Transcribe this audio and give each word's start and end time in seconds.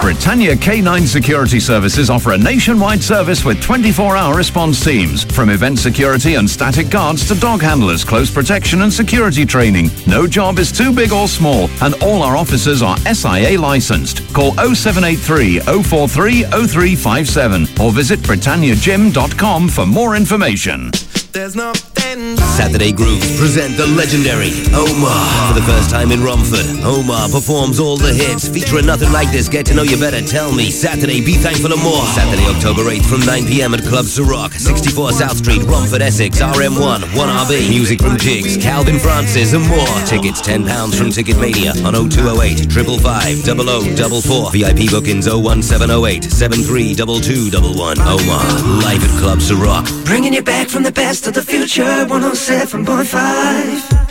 Britannia 0.00 0.56
K9 0.56 1.06
Security 1.06 1.60
Services 1.60 2.10
offer 2.10 2.32
a 2.32 2.38
nationwide 2.38 3.02
service 3.02 3.44
with 3.44 3.58
24-hour 3.58 4.34
response 4.34 4.84
teams. 4.84 5.22
From 5.24 5.50
event 5.50 5.78
security 5.78 6.34
and 6.34 6.48
static 6.48 6.90
guards 6.90 7.26
to 7.28 7.34
dog 7.38 7.60
handlers, 7.62 8.04
close 8.04 8.30
protection 8.30 8.82
and 8.82 8.92
security 8.92 9.46
training. 9.46 9.90
No 10.06 10.26
job 10.26 10.58
is 10.58 10.72
too 10.72 10.92
big 10.92 11.12
or 11.12 11.28
small 11.28 11.68
and 11.82 11.94
all 12.02 12.22
our 12.22 12.36
officers 12.36 12.82
are 12.82 12.96
SIA 12.98 13.58
licensed. 13.60 14.22
Call 14.34 14.52
0783 14.52 15.60
043 15.60 16.42
0357 16.44 17.66
or 17.80 17.92
visit 17.92 18.18
britanniagym.com 18.20 19.68
for 19.68 19.86
more 19.86 20.16
information. 20.16 20.90
There's 21.32 21.54
nothing 21.56 21.91
Saturday 22.52 22.92
Grooves 22.92 23.38
present 23.38 23.76
the 23.76 23.86
legendary 23.86 24.52
Omar. 24.76 25.24
For 25.48 25.54
the 25.58 25.66
first 25.66 25.88
time 25.88 26.12
in 26.12 26.22
Romford, 26.22 26.66
Omar 26.84 27.28
performs 27.28 27.80
all 27.80 27.96
the 27.96 28.12
hits. 28.12 28.48
Featuring 28.48 28.86
nothing 28.86 29.10
like 29.12 29.30
this, 29.30 29.48
get 29.48 29.66
to 29.66 29.74
know 29.74 29.82
you 29.82 29.96
better, 29.98 30.20
tell 30.20 30.52
me. 30.52 30.70
Saturday, 30.70 31.24
be 31.24 31.34
thankful 31.34 31.72
and 31.72 31.82
more. 31.82 32.04
Saturday, 32.12 32.44
October 32.46 32.90
8th 32.90 33.06
from 33.06 33.20
9pm 33.22 33.78
at 33.78 33.84
Club 33.84 34.04
Ciroc, 34.04 34.52
64 34.52 35.12
South 35.12 35.36
Street, 35.38 35.62
Romford, 35.62 36.02
Essex, 36.02 36.40
RM1, 36.40 37.00
1RB. 37.16 37.68
Music 37.70 38.00
from 38.00 38.18
Jigs, 38.18 38.56
Calvin 38.56 38.98
Francis 38.98 39.54
and 39.54 39.66
more. 39.66 39.96
Tickets 40.04 40.42
£10 40.42 40.94
from 40.94 41.08
Ticketmania 41.08 41.72
on 41.86 41.94
0208 41.94 42.70
555 42.72 43.42
0044. 43.46 44.50
VIP 44.52 44.90
bookings 44.90 45.26
01708 45.26 46.24
732211. 46.24 48.00
Omar, 48.04 48.44
live 48.84 49.02
at 49.02 49.12
Club 49.20 49.38
Ciroc. 49.38 49.88
Bringing 50.04 50.34
you 50.34 50.42
back 50.42 50.68
from 50.68 50.82
the 50.82 50.92
past 50.92 51.24
to 51.24 51.30
the 51.30 51.42
future, 51.42 51.91
107.5. 51.92 54.01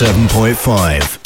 107.5. 0.00 1.19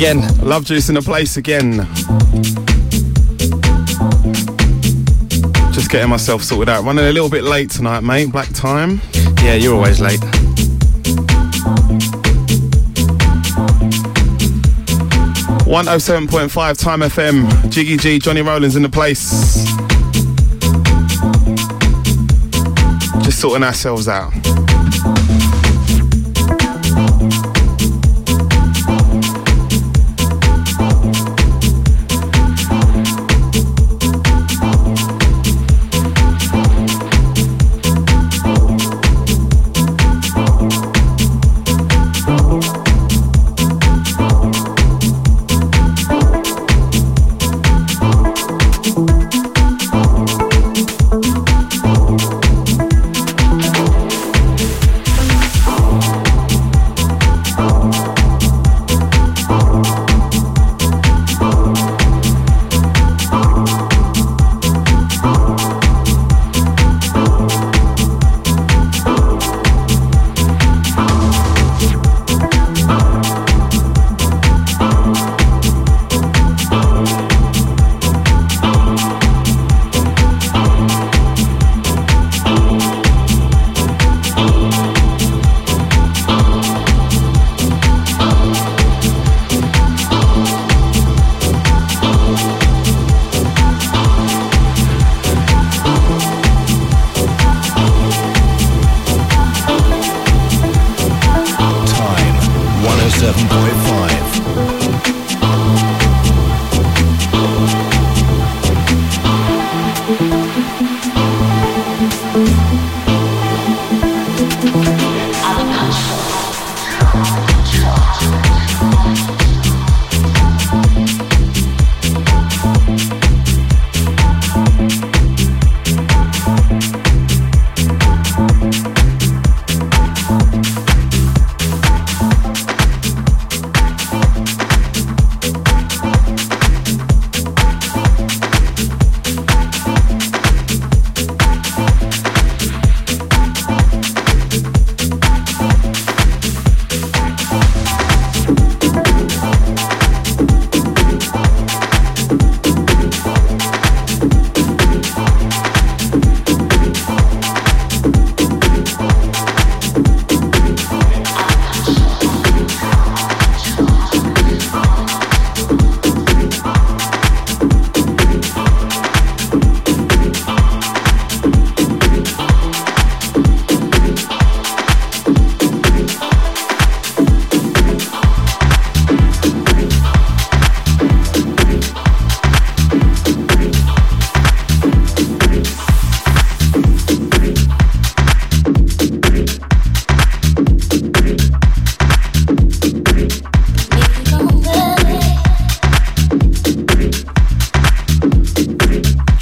again. 0.00 0.38
Love 0.38 0.64
Juice 0.64 0.88
in 0.88 0.94
the 0.94 1.02
place 1.02 1.36
again. 1.36 1.86
Just 5.74 5.90
getting 5.90 6.08
myself 6.08 6.42
sorted 6.42 6.70
out. 6.70 6.84
Running 6.84 7.04
a 7.04 7.12
little 7.12 7.28
bit 7.28 7.44
late 7.44 7.68
tonight, 7.68 8.00
mate. 8.00 8.32
Black 8.32 8.48
time. 8.54 9.02
Yeah, 9.42 9.56
you're 9.56 9.74
always 9.74 10.00
late. 10.00 10.18
One 15.66 15.86
oh 15.86 15.98
seven 15.98 16.26
point 16.26 16.50
five 16.50 16.78
Time 16.78 17.00
FM. 17.00 17.70
Jiggy 17.70 17.98
G, 17.98 18.18
Johnny 18.18 18.40
Rowland 18.40 18.76
in 18.76 18.82
the 18.82 18.88
place. 18.88 19.30
Just 23.22 23.38
sorting 23.38 23.64
ourselves 23.64 24.08
out. 24.08 24.32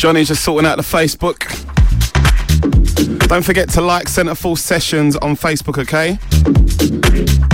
Johnny's 0.09 0.29
just 0.29 0.43
sorting 0.43 0.67
out 0.67 0.79
the 0.79 0.83
Facebook. 0.83 1.41
Don't 3.29 3.45
forget 3.45 3.69
to 3.69 3.83
like 3.83 4.07
Centreforce 4.07 4.61
Sessions 4.61 5.17
on 5.17 5.37
Facebook, 5.37 5.77
okay? 5.77 6.19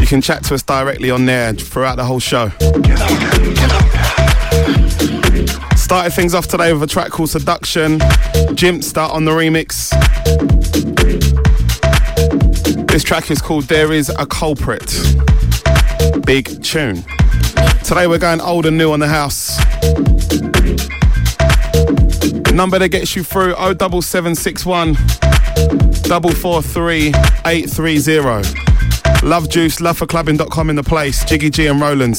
You 0.00 0.06
can 0.06 0.20
chat 0.20 0.44
to 0.44 0.54
us 0.54 0.62
directly 0.62 1.10
on 1.10 1.26
there 1.26 1.52
throughout 1.52 1.96
the 1.96 2.04
whole 2.04 2.20
show. 2.20 2.50
Started 5.74 6.12
things 6.12 6.32
off 6.32 6.46
today 6.46 6.72
with 6.72 6.84
a 6.84 6.86
track 6.86 7.10
called 7.10 7.30
Seduction. 7.30 7.98
Jimpster 8.54 9.10
on 9.10 9.24
the 9.24 9.32
remix. 9.32 9.90
This 12.86 13.02
track 13.02 13.32
is 13.32 13.42
called 13.42 13.64
There 13.64 13.92
Is 13.92 14.10
a 14.10 14.26
Culprit. 14.26 14.94
Big 16.24 16.62
tune. 16.62 17.02
Today 17.82 18.06
we're 18.06 18.18
going 18.18 18.40
old 18.40 18.64
and 18.64 18.78
new 18.78 18.92
on 18.92 19.00
the 19.00 19.08
house. 19.08 19.58
Number 22.54 22.78
that 22.78 22.90
gets 22.90 23.16
you 23.16 23.24
through 23.24 23.54
07761 23.54 24.94
443 26.04 27.08
830. 27.44 29.26
Love 29.26 29.48
Juice, 29.48 29.80
loveforclubbing.com 29.80 30.70
in 30.70 30.76
the 30.76 30.84
place. 30.84 31.24
Jiggy 31.24 31.50
G 31.50 31.66
and 31.66 31.80
Rowland. 31.80 32.14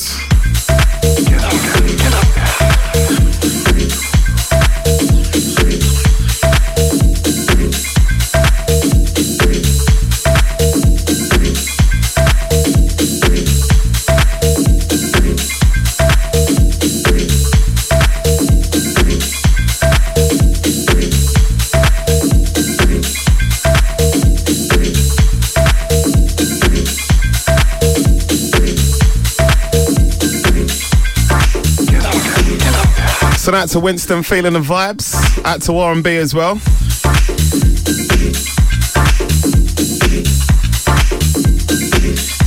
So 33.46 33.54
out 33.54 33.70
to 33.70 33.80
Winston 33.80 34.24
feeling 34.24 34.54
the 34.54 34.60
vibes. 34.60 35.14
Out 35.46 35.62
to 35.62 35.74
Warren 35.74 36.02
B 36.02 36.18
as 36.18 36.34
well. 36.34 36.58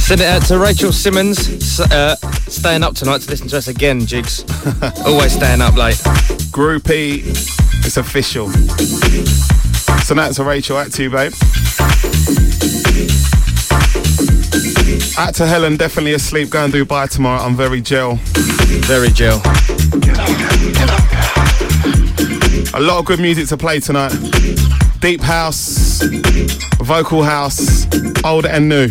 Send 0.00 0.22
it 0.22 0.26
out 0.26 0.42
to 0.46 0.58
Rachel 0.58 0.90
Simmons, 0.90 1.78
uh, 1.78 2.16
staying 2.48 2.82
up 2.82 2.96
tonight 2.96 3.20
to 3.20 3.30
listen 3.30 3.46
to 3.46 3.58
us 3.58 3.68
again, 3.68 4.06
Jigs. 4.06 4.44
Always 5.06 5.34
staying 5.34 5.60
up 5.60 5.76
late. 5.76 5.98
Groupie, 6.50 7.22
it's 7.86 7.96
official. 7.96 8.48
So 10.02 10.18
out 10.18 10.34
to 10.34 10.42
Rachel, 10.42 10.78
out 10.78 10.90
to 10.90 11.02
you, 11.04 11.10
babe. 11.10 11.32
Out 15.16 15.36
to 15.36 15.46
Helen, 15.46 15.76
definitely 15.76 16.14
asleep, 16.14 16.50
going 16.50 16.72
Dubai 16.72 17.08
tomorrow. 17.08 17.40
I'm 17.40 17.54
very 17.54 17.80
gel. 17.80 18.16
Very 18.88 19.10
gel. 19.10 19.40
A 22.74 22.80
lot 22.80 22.98
of 22.98 23.04
good 23.06 23.20
music 23.20 23.48
to 23.48 23.56
play 23.56 23.80
tonight. 23.80 24.12
Deep 25.00 25.20
house, 25.20 26.02
vocal 26.80 27.22
house, 27.22 27.86
old 28.24 28.46
and 28.46 28.68
new. 28.68 28.88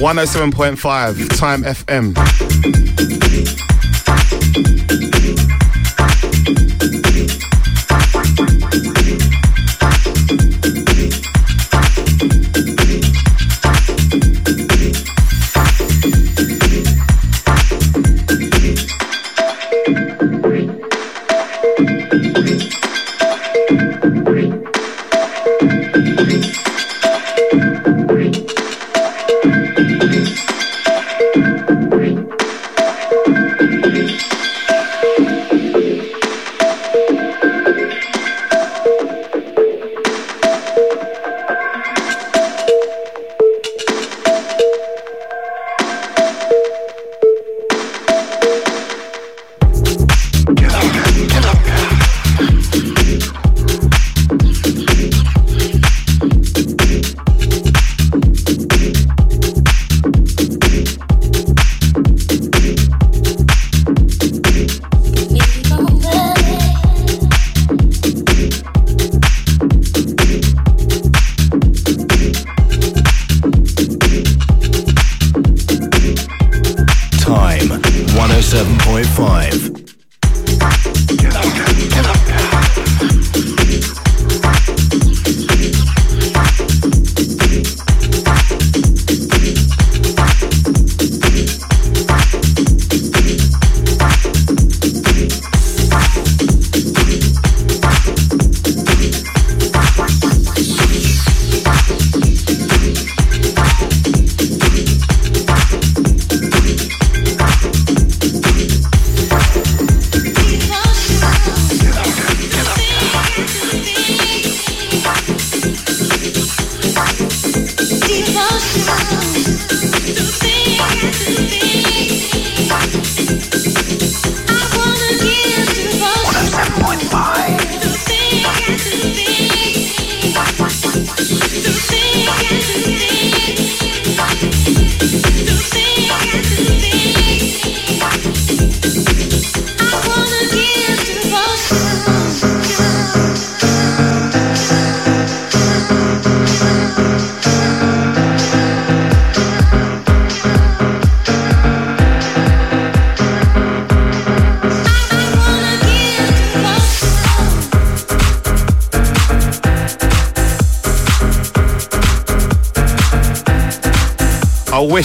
107.5 0.00 1.38
Time 1.38 1.62
FM. 1.62 2.16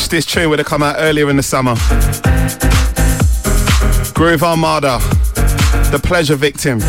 Wish 0.06 0.24
this 0.24 0.32
tune 0.32 0.50
would 0.50 0.60
have 0.60 0.68
come 0.68 0.84
out 0.84 0.96
earlier 1.00 1.30
in 1.32 1.36
the 1.36 1.44
summer. 1.44 1.74
Groove 4.14 4.44
Armada, 4.44 5.00
The 5.90 6.00
Pleasure 6.04 6.36
Victim. 6.36 6.80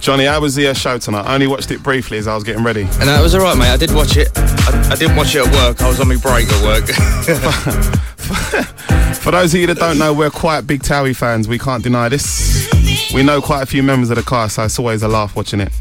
Johnny, 0.00 0.24
how 0.24 0.40
was 0.40 0.54
the 0.54 0.68
uh, 0.68 0.74
show 0.74 0.98
tonight? 0.98 1.24
I 1.24 1.34
only 1.34 1.46
watched 1.46 1.70
it 1.70 1.82
briefly 1.82 2.18
as 2.18 2.28
I 2.28 2.34
was 2.34 2.44
getting 2.44 2.62
ready. 2.62 2.82
And 2.82 3.08
that 3.08 3.22
was 3.22 3.34
alright, 3.34 3.56
mate. 3.56 3.70
I 3.70 3.78
did 3.78 3.94
watch 3.94 4.16
it. 4.16 4.28
I, 4.36 4.90
I 4.92 4.96
didn't 4.96 5.16
watch 5.16 5.34
it 5.34 5.46
at 5.46 5.54
work. 5.54 5.80
I 5.80 5.88
was 5.88 5.98
on 5.98 6.08
my 6.08 6.16
break 6.16 6.48
at 6.48 6.62
work. 6.62 6.86
For 9.16 9.30
those 9.30 9.54
of 9.54 9.60
you 9.60 9.66
that 9.68 9.78
don't 9.78 9.98
know, 9.98 10.12
we're 10.12 10.30
quite 10.30 10.66
big 10.66 10.82
Towie 10.82 11.16
fans. 11.16 11.48
We 11.48 11.58
can't 11.58 11.82
deny 11.82 12.10
this. 12.10 12.70
We 13.14 13.22
know 13.22 13.40
quite 13.40 13.62
a 13.62 13.66
few 13.66 13.82
members 13.82 14.10
of 14.10 14.16
the 14.16 14.22
car, 14.22 14.50
so 14.50 14.64
it's 14.64 14.78
always 14.78 15.02
a 15.02 15.08
laugh 15.08 15.34
watching 15.34 15.60
it. 15.60 15.72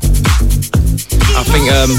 I 1.47 1.57
think 1.57 1.71
um, 1.71 1.91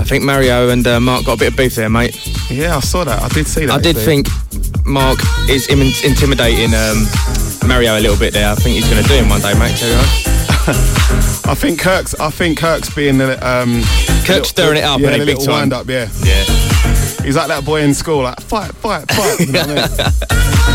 I 0.00 0.04
think 0.04 0.24
Mario 0.24 0.68
and 0.68 0.86
uh, 0.86 1.00
Mark 1.00 1.24
got 1.24 1.34
a 1.34 1.38
bit 1.38 1.48
of 1.52 1.56
beef 1.56 1.74
there, 1.74 1.88
mate. 1.88 2.14
Yeah, 2.50 2.76
I 2.76 2.80
saw 2.80 3.04
that. 3.04 3.22
I 3.22 3.28
did 3.28 3.46
see 3.46 3.66
that. 3.66 3.74
I 3.74 3.80
did 3.80 3.96
actually. 3.96 4.22
think 4.22 4.86
Mark 4.86 5.18
is 5.48 5.68
Im- 5.68 5.80
intimidating 6.04 6.72
um, 6.74 7.06
Mario 7.68 7.98
a 7.98 8.00
little 8.00 8.16
bit 8.18 8.32
there. 8.32 8.50
I 8.50 8.54
think 8.54 8.76
he's 8.76 8.88
going 8.88 9.02
to 9.02 9.08
do 9.08 9.14
him 9.14 9.28
one 9.28 9.40
day, 9.40 9.54
mate. 9.58 9.76
Tell 9.76 9.88
you. 9.90 9.96
I 11.48 11.54
think 11.54 11.80
Kirk's. 11.80 12.14
I 12.20 12.30
think 12.30 12.58
Kirk's 12.58 12.94
being 12.94 13.18
the. 13.18 13.34
Um, 13.46 13.82
Kirk's 14.24 14.48
stirring 14.48 14.78
it 14.78 14.84
up, 14.84 15.00
yeah, 15.00 15.10
big 15.16 15.26
little 15.26 15.44
time. 15.44 15.70
wind 15.70 15.72
up. 15.72 15.88
Yeah, 15.88 16.08
Yeah. 16.22 16.44
he's 17.24 17.36
like 17.36 17.48
that 17.48 17.64
boy 17.64 17.80
in 17.82 17.94
school, 17.94 18.22
like 18.22 18.40
fight, 18.40 18.72
fight, 18.74 19.10
fight. 19.10 19.40
You 19.40 19.52
know 19.52 19.60
what 19.60 19.70
I 19.70 19.74
mean? 19.74 19.86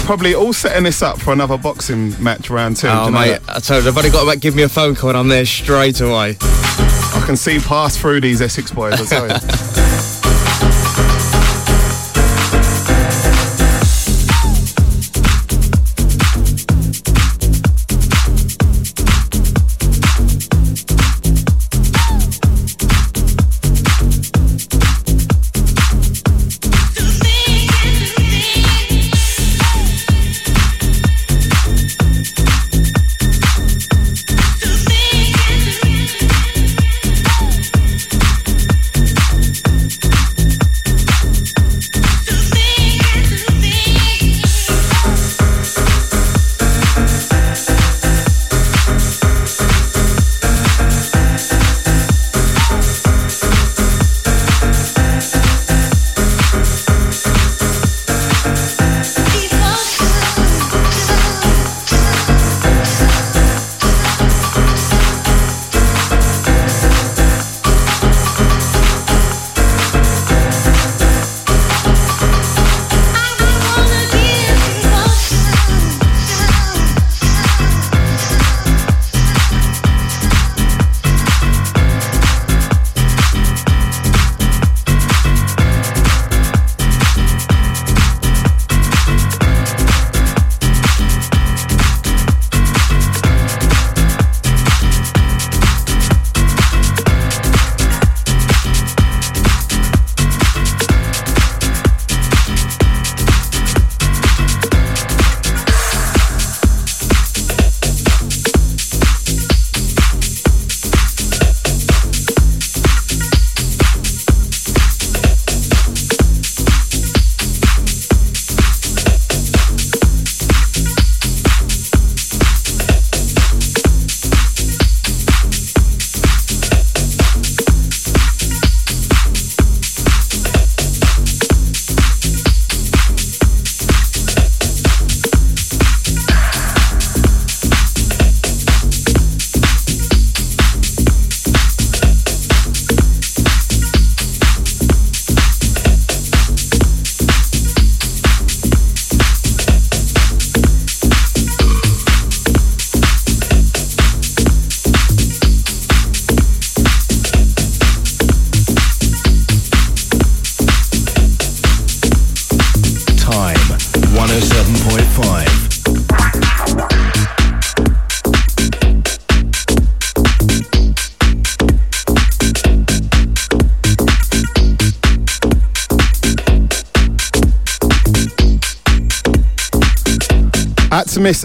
They're 0.00 0.06
probably 0.06 0.34
all 0.34 0.54
setting 0.54 0.84
this 0.84 1.02
up 1.02 1.20
for 1.20 1.34
another 1.34 1.58
boxing 1.58 2.20
match 2.22 2.48
round 2.48 2.78
two. 2.78 2.88
Oh, 2.88 3.10
mate, 3.10 3.38
that? 3.42 3.56
I 3.56 3.60
told 3.60 3.84
you, 3.84 3.90
I've 3.90 3.98
only 3.98 4.08
got 4.08 4.32
to 4.32 4.38
give 4.38 4.56
me 4.56 4.62
a 4.62 4.68
phone 4.68 4.94
call 4.94 5.10
and 5.10 5.18
I'm 5.18 5.28
there 5.28 5.44
straight 5.44 6.00
away. 6.00 6.38
I 6.40 7.22
can 7.26 7.36
see 7.36 7.58
past 7.58 8.00
through 8.00 8.22
these 8.22 8.40
Essex 8.40 8.72
boys. 8.72 8.94
I 8.94 9.04
tell 9.04 9.28
you. 9.28 10.16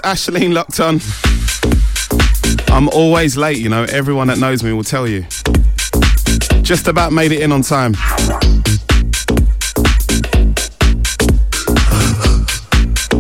Ashleen 0.06 0.54
locked 0.54 0.80
on. 0.80 1.02
I'm 2.68 2.88
always 2.90 3.36
late, 3.36 3.58
you 3.58 3.70
know. 3.70 3.86
Everyone 3.86 4.28
that 4.28 4.38
knows 4.38 4.64
me 4.64 4.72
will 4.72 4.84
tell 4.84 5.08
you. 5.08 5.26
Just 6.62 6.88
about 6.88 7.12
made 7.12 7.32
it 7.32 7.42
in 7.42 7.52
on 7.52 7.64
time. 7.64 7.94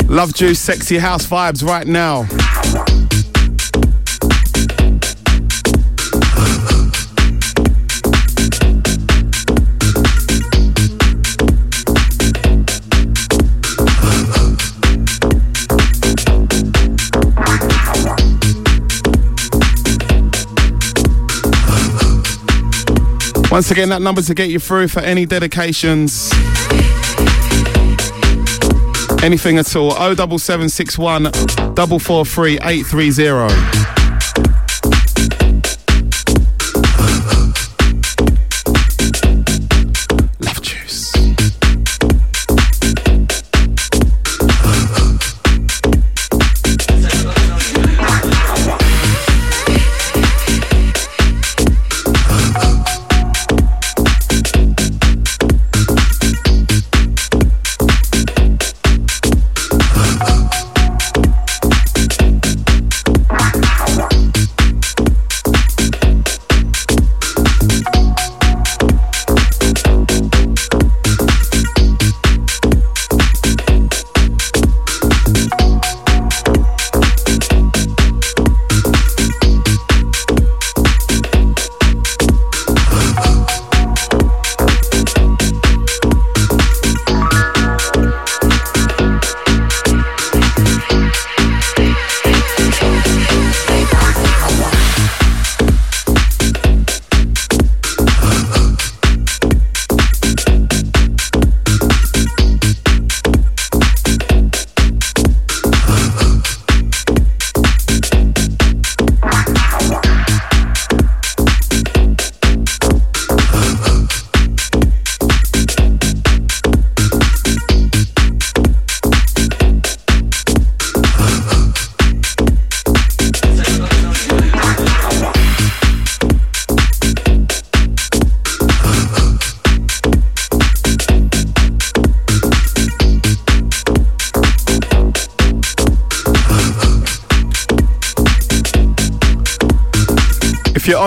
Love 0.07 0.35
Juice, 0.35 0.59
sexy 0.59 0.99
house 0.99 1.25
vibes 1.25 1.67
right 1.67 1.87
now. 1.87 2.27
Once 23.55 23.71
again, 23.71 23.87
that 23.87 24.01
number 24.01 24.21
to 24.21 24.33
get 24.33 24.49
you 24.49 24.59
through 24.59 24.89
for 24.89 24.99
any 24.99 25.25
dedications. 25.25 26.29
Anything 29.23 29.57
at 29.57 29.73
all. 29.77 29.91
07761 29.91 31.31
443 31.73 32.59
830. 32.61 34.04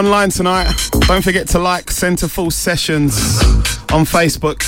Online 0.09 0.31
tonight, 0.31 0.73
don't 1.01 1.23
forget 1.23 1.47
to 1.49 1.59
like 1.59 1.85
Centreforce 1.89 2.55
Sessions 2.55 3.15
on 3.93 4.07
Facebook. 4.07 4.67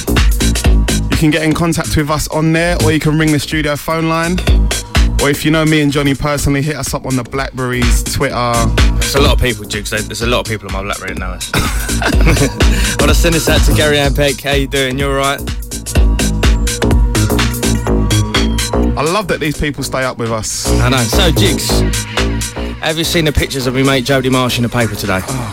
You 1.11 1.17
can 1.17 1.31
get 1.31 1.43
in 1.45 1.55
contact 1.55 1.97
with 1.97 2.11
us 2.11 2.29
on 2.29 2.53
there, 2.53 2.77
or 2.85 2.93
you 2.93 3.01
can 3.01 3.19
ring 3.19 3.33
the 3.33 3.39
studio 3.39 3.75
phone 3.75 4.11
line. 4.11 4.39
Or 5.23 5.31
if 5.31 5.43
you 5.47 5.51
know 5.51 5.65
me 5.65 5.81
and 5.81 5.91
Johnny 5.91 6.15
personally, 6.15 6.61
hit 6.61 6.77
us 6.77 6.93
up 6.93 7.07
on 7.07 7.17
the 7.17 7.23
Blackberries, 7.23 8.05
Twitter. 8.05 8.53
There's 8.99 9.15
a 9.15 9.21
lot 9.23 9.33
of 9.33 9.41
people, 9.41 9.65
Jigs. 9.65 9.89
There's 9.89 10.21
a 10.21 10.27
lot 10.27 10.41
of 10.41 10.47
people 10.47 10.69
on 10.69 10.75
my 10.75 10.83
Blackberry 10.83 11.15
now. 11.15 11.39
I 11.39 12.97
want 12.99 13.09
to 13.09 13.15
send 13.15 13.35
this 13.35 13.49
out 13.49 13.63
to 13.63 13.73
Gary 13.75 13.99
Ann 13.99 14.15
Peck. 14.15 14.39
How 14.43 14.53
you 14.53 14.67
doing? 14.67 14.99
You 14.99 15.07
alright? 15.07 15.41
I 18.99 19.03
love 19.03 19.29
that 19.29 19.39
these 19.41 19.59
people 19.59 19.83
stay 19.85 20.05
up 20.05 20.19
with 20.19 20.31
us. 20.31 20.69
I 20.83 20.91
know. 20.91 20.99
So, 20.99 21.33
Jigs, 21.33 21.71
have 22.83 22.99
you 22.99 23.05
seen 23.05 23.25
the 23.25 23.33
pictures 23.33 23.67
of 23.67 23.75
me 23.75 23.83
mate 23.83 24.05
Jodie 24.05 24.31
Marsh 24.31 24.57
in 24.59 24.63
the 24.63 24.69
paper 24.69 24.95
today? 24.95 25.21
Oh, 25.23 25.51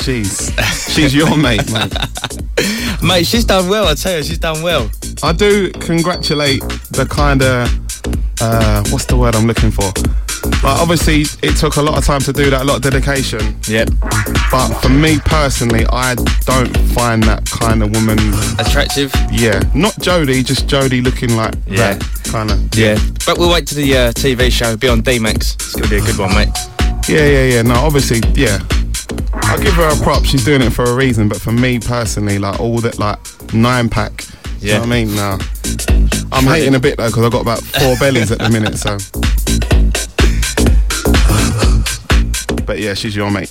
jeez. 0.00 0.50
She's 0.94 1.14
your 1.14 1.36
mate, 1.36 1.70
mate. 1.72 1.92
Mate, 3.02 3.26
she's 3.26 3.46
done 3.46 3.70
well, 3.70 3.86
I 3.88 3.94
tell 3.94 4.18
you, 4.18 4.22
she's 4.22 4.38
done 4.38 4.62
well. 4.62 4.90
I 5.22 5.32
do 5.32 5.70
congratulate 5.72 6.60
the 6.90 7.06
kind 7.08 7.42
of 7.42 7.66
uh, 8.42 8.84
what's 8.90 9.06
the 9.06 9.16
word 9.16 9.34
I'm 9.34 9.46
looking 9.46 9.70
for? 9.70 9.90
But 10.60 10.78
obviously, 10.80 11.22
it 11.42 11.56
took 11.56 11.76
a 11.76 11.82
lot 11.82 11.96
of 11.96 12.04
time 12.04 12.20
to 12.20 12.32
do 12.32 12.50
that, 12.50 12.60
a 12.60 12.64
lot 12.64 12.76
of 12.76 12.82
dedication. 12.82 13.56
Yep. 13.66 13.88
But 14.50 14.68
for 14.80 14.90
me 14.90 15.18
personally, 15.24 15.86
I 15.90 16.14
don't 16.44 16.76
find 16.92 17.22
that 17.22 17.46
kind 17.46 17.82
of 17.82 17.90
woman 17.92 18.18
Attractive? 18.58 19.10
Yeah, 19.32 19.60
not 19.74 19.94
Jodie, 19.94 20.44
just 20.44 20.66
Jodie 20.66 21.02
looking 21.02 21.36
like 21.36 21.54
Yeah. 21.66 21.94
that 21.94 22.02
kind 22.24 22.50
of. 22.50 22.74
Yeah. 22.74 22.98
But 23.24 23.38
we'll 23.38 23.50
wait 23.50 23.66
to 23.68 23.74
the 23.74 23.96
uh, 23.96 24.12
TV 24.12 24.52
show, 24.52 24.76
be 24.76 24.88
on 24.88 25.00
D-Max. 25.00 25.54
It's 25.54 25.72
going 25.74 25.84
to 25.84 25.90
be 25.90 25.96
a 25.96 26.00
good 26.02 26.18
one, 26.18 26.34
mate. 26.34 26.48
Yeah, 27.10 27.26
yeah, 27.26 27.54
yeah. 27.54 27.62
No, 27.62 27.74
obviously, 27.74 28.20
yeah. 28.34 28.60
I'll 29.32 29.60
give 29.60 29.74
her 29.74 29.88
a 29.88 29.96
prop. 30.04 30.24
She's 30.24 30.44
doing 30.44 30.62
it 30.62 30.70
for 30.70 30.84
a 30.84 30.94
reason. 30.94 31.28
But 31.28 31.40
for 31.40 31.50
me 31.50 31.80
personally, 31.80 32.38
like 32.38 32.60
all 32.60 32.78
that, 32.78 33.00
like 33.00 33.18
nine 33.52 33.88
pack. 33.88 34.24
Yeah. 34.60 34.60
You 34.60 34.72
know 34.74 34.80
what 34.80 34.86
I 34.86 35.04
mean? 35.04 35.16
Now, 35.16 35.38
I'm 36.30 36.44
hating 36.44 36.76
a 36.76 36.78
bit 36.78 36.98
though 36.98 37.08
because 37.08 37.24
I've 37.24 37.32
got 37.32 37.42
about 37.42 37.62
four 37.62 37.96
bellies 37.96 38.30
at 38.30 38.38
the 38.38 38.48
minute. 38.48 38.78
So. 38.78 38.96
But 42.70 42.78
yeah, 42.78 42.94
she's 42.94 43.16
your 43.16 43.32
mate. 43.32 43.50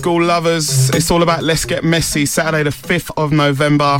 School 0.00 0.22
lovers. 0.22 0.88
It's 0.94 1.10
all 1.10 1.22
about 1.22 1.42
Let's 1.42 1.66
Get 1.66 1.84
Messy, 1.84 2.24
Saturday 2.24 2.62
the 2.62 2.70
5th 2.70 3.10
of 3.18 3.32
November. 3.32 3.98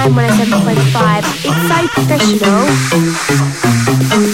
Time 0.00 0.14
107.5. 0.14 1.20
It's 1.44 1.62
so 2.38 2.48
This 4.08 4.29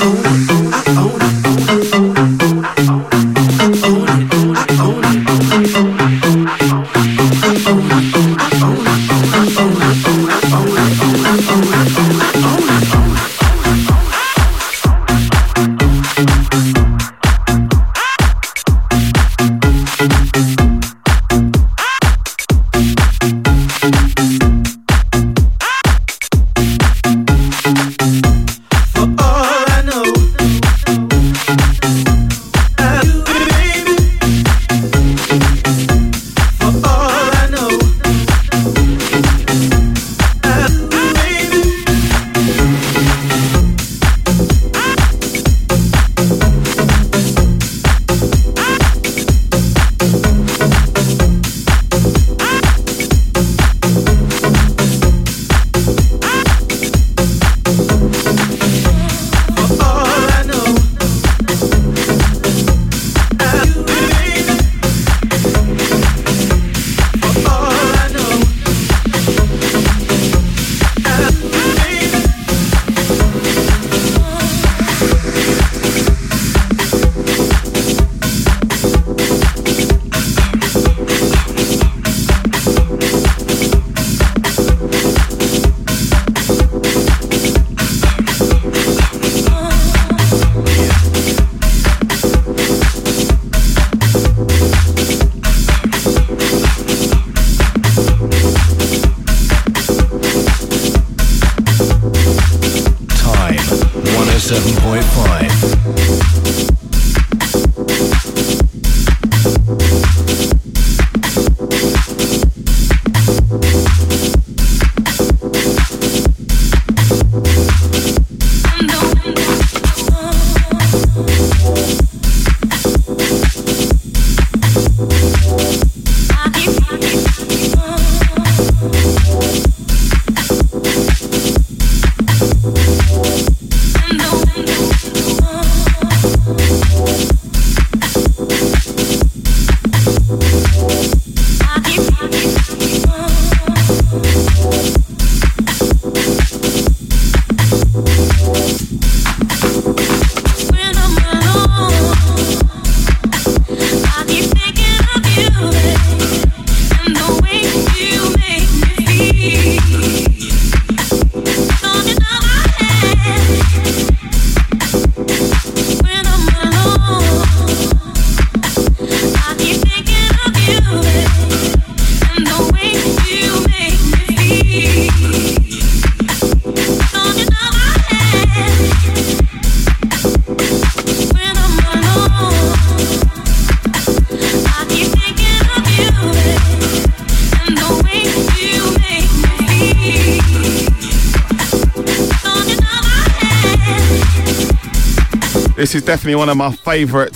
definitely 196.07 196.37
one 196.37 196.49
of 196.49 196.57
my 196.57 196.71
favourite 196.71 197.35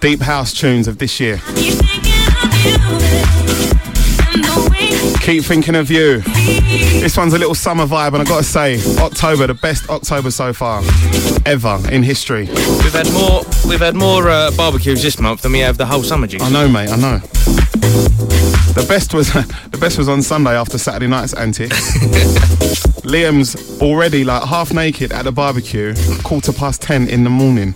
deep 0.00 0.20
house 0.20 0.54
tunes 0.54 0.86
of 0.86 0.98
this 0.98 1.18
year. 1.18 1.38
Keep 5.20 5.44
thinking 5.44 5.74
of 5.74 5.90
you. 5.90 6.20
This 7.00 7.16
one's 7.16 7.34
a 7.34 7.38
little 7.38 7.56
summer 7.56 7.84
vibe, 7.84 8.14
and 8.14 8.18
I 8.18 8.24
gotta 8.24 8.44
say, 8.44 8.80
October, 8.98 9.48
the 9.48 9.54
best 9.54 9.90
October 9.90 10.30
so 10.30 10.52
far 10.52 10.84
ever 11.44 11.80
in 11.90 12.04
history. 12.04 12.44
We've 12.46 12.92
had 12.92 13.12
more. 13.12 13.42
We've 13.66 13.80
had 13.80 13.96
more 13.96 14.30
uh, 14.30 14.52
barbecues 14.52 15.02
this 15.02 15.18
month 15.18 15.42
than 15.42 15.50
we 15.50 15.58
have 15.58 15.78
the 15.78 15.86
whole 15.86 16.04
summer. 16.04 16.28
Jigs. 16.28 16.44
I 16.44 16.48
know, 16.48 16.68
mate. 16.68 16.90
I 16.90 16.96
know. 16.96 17.18
The 17.18 18.86
best 18.88 19.14
was 19.14 19.32
the 19.70 19.78
best 19.78 19.98
was 19.98 20.08
on 20.08 20.22
Sunday 20.22 20.56
after 20.56 20.78
Saturday 20.78 21.08
night's 21.08 21.34
antics. 21.34 22.86
Liam's 23.12 23.78
already 23.82 24.24
like 24.24 24.42
half 24.42 24.72
naked 24.72 25.12
at 25.12 25.24
the 25.24 25.32
barbecue, 25.32 25.94
quarter 26.22 26.50
past 26.50 26.80
ten 26.80 27.08
in 27.08 27.24
the 27.24 27.30
morning. 27.30 27.72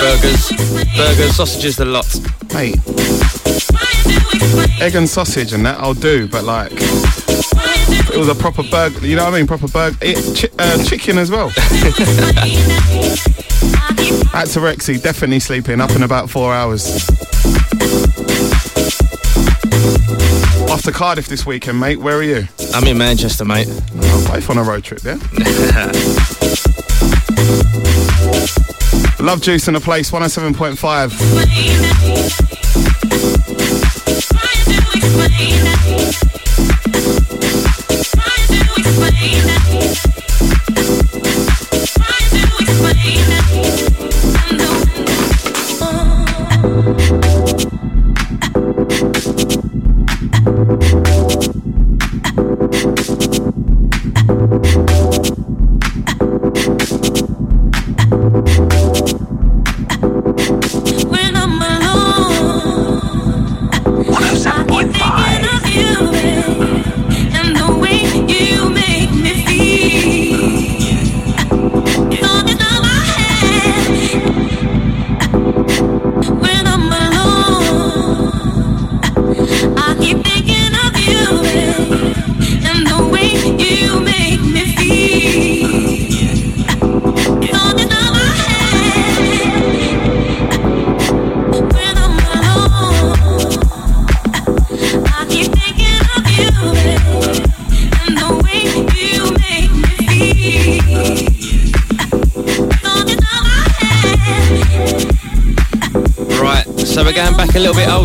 Burgers, 0.00 0.48
burgers, 0.96 1.36
sausages, 1.36 1.76
the 1.76 1.84
lot. 1.84 2.08
Mate, 2.54 2.78
egg 4.80 4.94
and 4.94 5.06
sausage 5.06 5.52
and 5.52 5.66
that 5.66 5.78
I'll 5.78 5.92
do, 5.92 6.26
but 6.26 6.44
like 6.44 6.72
it 6.72 8.16
was 8.16 8.28
a 8.28 8.34
proper 8.34 8.62
burger. 8.62 9.06
You 9.06 9.16
know 9.16 9.24
what 9.24 9.34
I 9.34 9.36
mean? 9.36 9.46
Proper 9.46 9.68
burger. 9.68 9.98
It, 10.00 10.16
chi- 10.34 10.48
uh, 10.58 10.82
chicken 10.84 11.18
as 11.18 11.30
well. 11.30 11.48
At 14.32 14.48
Rexy, 14.48 15.02
definitely 15.02 15.40
sleeping 15.40 15.82
up 15.82 15.90
in 15.90 16.02
about 16.02 16.30
four 16.30 16.54
hours. 16.54 17.06
Off 20.70 20.82
to 20.82 20.92
Cardiff 20.92 21.26
this 21.26 21.44
weekend, 21.44 21.80
mate. 21.80 21.96
Where 21.96 22.16
are 22.16 22.22
you? 22.22 22.46
I'm 22.72 22.86
in 22.86 22.96
Manchester, 22.96 23.44
mate. 23.44 23.66
Oh, 23.68 24.30
both 24.32 24.48
on 24.50 24.56
a 24.58 24.62
road 24.62 24.84
trip, 24.84 25.02
yeah? 25.02 25.14
Love 29.18 29.42
Juice 29.42 29.66
in 29.66 29.74
the 29.74 29.80
place, 29.82 30.12
107.5. 30.12 31.10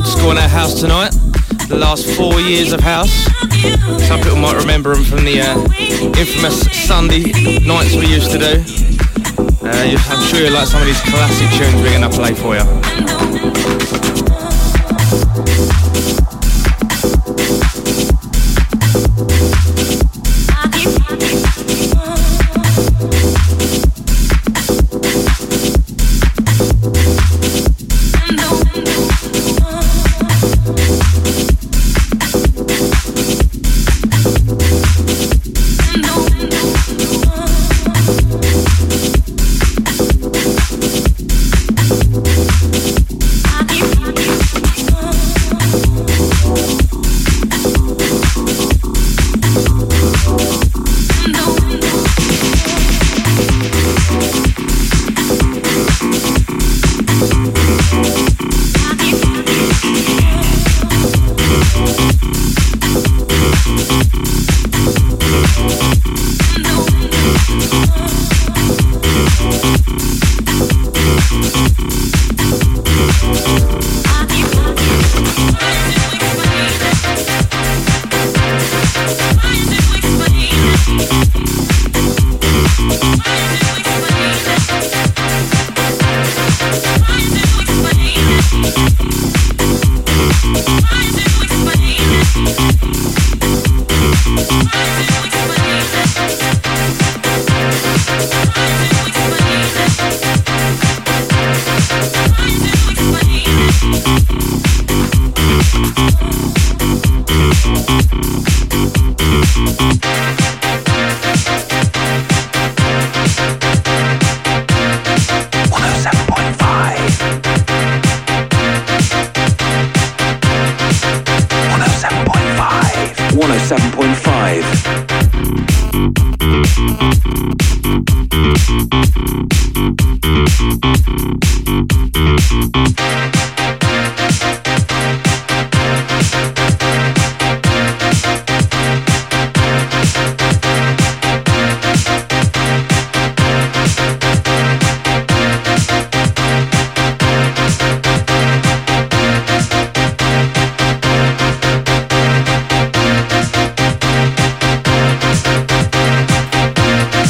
school 0.05 0.31
in 0.31 0.37
our 0.37 0.47
house 0.47 0.79
tonight. 0.79 1.11
The 1.67 1.77
last 1.77 2.05
four 2.15 2.39
years 2.39 2.73
of 2.73 2.79
house. 2.79 3.25
Some 4.07 4.21
people 4.21 4.37
might 4.37 4.55
remember 4.55 4.93
them 4.93 5.03
from 5.03 5.25
the 5.25 5.41
uh, 5.41 5.57
infamous 6.19 6.61
Sunday 6.87 7.31
nights 7.65 7.95
we 7.95 8.05
used 8.05 8.31
to 8.31 8.37
do. 8.37 8.63
Uh, 9.65 9.97
I'm 10.09 10.27
sure 10.27 10.41
you 10.41 10.51
like 10.51 10.67
some 10.67 10.81
of 10.81 10.87
these 10.87 11.01
classic 11.01 11.49
tunes 11.57 11.81
we're 11.81 11.97
going 11.97 12.09
to 12.09 12.15
play 12.15 12.33
for 12.33 12.55
you. 12.55 14.24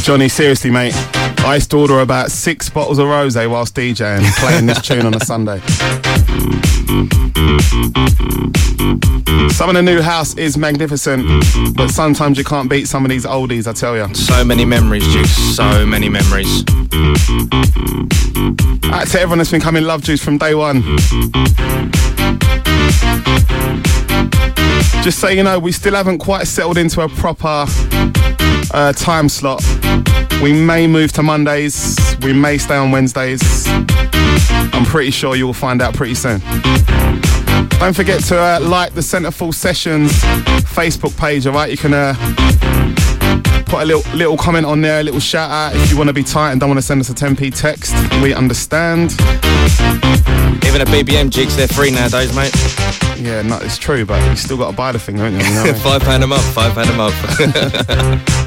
Johnny, 0.05 0.29
seriously, 0.29 0.69
mate. 0.69 0.93
I 1.39 1.55
used 1.55 1.71
to 1.71 1.77
order 1.77 2.01
about 2.01 2.29
six 2.29 2.69
bottles 2.69 2.99
of 2.99 3.07
rosé 3.07 3.49
whilst 3.49 3.75
DJing, 3.75 4.21
playing 4.37 4.67
this 4.67 4.79
tune 4.79 5.03
on 5.03 5.15
a 5.15 5.19
Sunday. 5.19 5.57
Some 9.49 9.69
of 9.69 9.73
the 9.73 9.81
new 9.81 10.03
house 10.03 10.37
is 10.37 10.59
magnificent, 10.59 11.25
but 11.75 11.89
sometimes 11.89 12.37
you 12.37 12.43
can't 12.43 12.69
beat 12.69 12.87
some 12.87 13.03
of 13.03 13.09
these 13.09 13.25
oldies, 13.25 13.65
I 13.65 13.73
tell 13.73 13.97
you. 13.97 14.13
So 14.13 14.45
many 14.45 14.63
memories, 14.63 15.07
Juice. 15.11 15.55
So 15.55 15.87
many 15.87 16.07
memories. 16.07 16.59
Out 18.93 19.07
to 19.07 19.19
everyone 19.19 19.39
that's 19.39 19.49
been 19.49 19.59
coming 19.59 19.85
Love 19.85 20.03
Juice 20.03 20.23
from 20.23 20.37
day 20.37 20.53
one. 20.53 20.83
Just 25.01 25.17
so 25.17 25.29
you 25.29 25.41
know, 25.41 25.57
we 25.57 25.71
still 25.71 25.95
haven't 25.95 26.19
quite 26.19 26.45
settled 26.45 26.77
into 26.77 27.01
a 27.01 27.09
proper 27.09 27.65
uh, 28.75 28.91
time 28.91 29.29
slot. 29.29 29.63
We 30.43 30.51
may 30.51 30.85
move 30.85 31.13
to 31.13 31.23
Mondays, 31.23 31.97
we 32.21 32.33
may 32.33 32.57
stay 32.57 32.75
on 32.75 32.91
Wednesdays. 32.91 33.41
I'm 33.67 34.85
pretty 34.85 35.11
sure 35.11 35.35
you 35.35 35.45
will 35.45 35.53
find 35.53 35.81
out 35.81 35.93
pretty 35.93 36.15
soon. 36.15 36.39
Don't 37.79 37.95
forget 37.95 38.21
to 38.25 38.37
uh, 38.37 38.59
like 38.61 38.93
the 38.93 39.01
Centreforce 39.01 39.55
Sessions 39.55 40.11
Facebook 40.75 41.17
page, 41.17 41.47
alright? 41.47 41.71
You 41.71 41.77
can 41.77 41.93
uh, 41.93 42.13
put 43.65 43.81
a 43.81 43.85
little, 43.85 44.03
little 44.13 44.37
comment 44.37 44.65
on 44.65 44.81
there, 44.81 44.99
a 44.99 45.03
little 45.03 45.21
shout 45.21 45.49
out 45.49 45.75
if 45.75 45.89
you 45.89 45.97
want 45.97 46.09
to 46.09 46.13
be 46.13 46.23
tight 46.23 46.51
and 46.51 46.59
don't 46.59 46.69
want 46.69 46.77
to 46.77 46.85
send 46.85 46.99
us 46.99 47.09
a 47.09 47.13
10p 47.13 47.55
text. 47.55 47.93
We 48.21 48.33
understand. 48.33 49.13
Even 50.65 50.81
a 50.81 50.85
BBM 50.85 51.29
jigs, 51.29 51.55
they're 51.55 51.69
free 51.69 51.91
nowadays, 51.91 52.35
mate. 52.35 52.53
Yeah, 53.17 53.41
no, 53.41 53.57
it's 53.59 53.77
true, 53.77 54.05
but 54.05 54.21
you 54.29 54.35
still 54.35 54.57
got 54.57 54.71
to 54.71 54.75
buy 54.75 54.91
the 54.91 54.99
thing, 54.99 55.15
don't 55.15 55.31
you? 55.31 55.39
you 55.39 55.53
know 55.53 55.73
five 55.83 56.01
pound 56.01 56.23
a 56.23 56.27
month, 56.27 56.43
five 56.53 56.73
pound 56.73 56.89
a 56.89 56.93
month. 56.93 58.35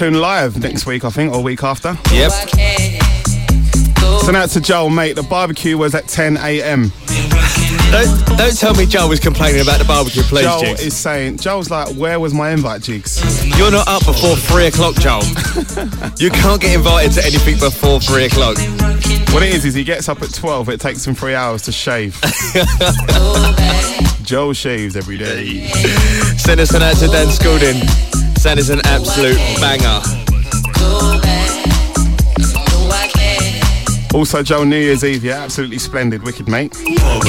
tune 0.00 0.14
live 0.14 0.62
next 0.62 0.86
week, 0.86 1.04
I 1.04 1.10
think, 1.10 1.34
or 1.34 1.42
week 1.42 1.62
after. 1.62 1.94
Yep. 2.10 2.30
So 4.24 4.32
now 4.32 4.46
to 4.46 4.58
Joel, 4.58 4.88
mate. 4.88 5.14
The 5.14 5.26
barbecue 5.28 5.76
was 5.76 5.94
at 5.94 6.08
10 6.08 6.38
a.m. 6.38 6.90
Don't, 7.92 8.38
don't 8.38 8.56
tell 8.56 8.74
me 8.74 8.86
Joel 8.86 9.10
was 9.10 9.20
complaining 9.20 9.60
about 9.60 9.78
the 9.78 9.84
barbecue, 9.84 10.22
please, 10.22 10.44
Joel 10.44 10.60
Jigs. 10.60 10.80
is 10.80 10.96
saying, 10.96 11.36
Joel's 11.36 11.70
like, 11.70 11.94
where 11.96 12.18
was 12.18 12.32
my 12.32 12.50
invite, 12.50 12.80
Jigs? 12.80 13.20
You're 13.58 13.70
not 13.70 13.86
up 13.88 14.02
before 14.06 14.36
three 14.36 14.68
o'clock, 14.68 14.94
Joel. 14.94 15.22
you 16.16 16.30
can't 16.30 16.62
get 16.62 16.74
invited 16.74 17.12
to 17.20 17.26
anything 17.26 17.58
before 17.58 18.00
three 18.00 18.24
o'clock. 18.24 18.56
What 19.34 19.42
it 19.42 19.54
is, 19.54 19.66
is 19.66 19.74
he 19.74 19.84
gets 19.84 20.08
up 20.08 20.22
at 20.22 20.32
12, 20.32 20.70
it 20.70 20.80
takes 20.80 21.06
him 21.06 21.14
three 21.14 21.34
hours 21.34 21.60
to 21.62 21.72
shave. 21.72 22.18
Joel 24.22 24.54
shaves 24.54 24.96
every 24.96 25.18
day. 25.18 25.66
Send 26.38 26.58
us 26.58 26.72
an 26.72 26.80
out 26.80 26.96
to 26.96 27.08
Dan 27.08 27.28
Scolding. 27.28 28.09
That 28.42 28.58
is 28.58 28.70
an 28.70 28.80
absolute 28.86 29.36
banger. 29.60 30.00
Also, 34.14 34.42
Joe, 34.42 34.64
New 34.64 34.76
Year's 34.76 35.04
Eve, 35.04 35.24
yeah, 35.24 35.42
absolutely 35.42 35.78
splendid, 35.78 36.22
wicked, 36.22 36.48
mate. 36.48 36.74
I 36.76 37.20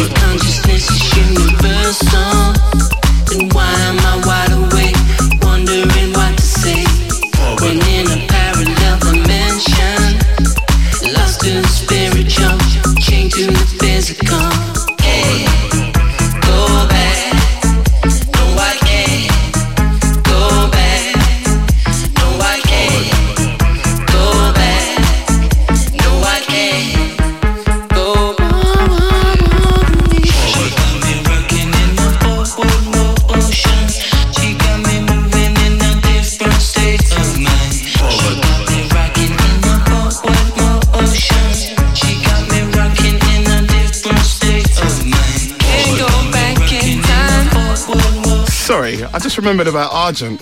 remembered 49.41 49.67
about 49.67 49.91
Argent 49.91 50.39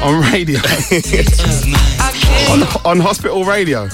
on 0.00 0.22
radio. 0.32 0.58
on, 2.48 2.62
on 2.84 3.00
hospital 3.00 3.44
radio. 3.44 3.88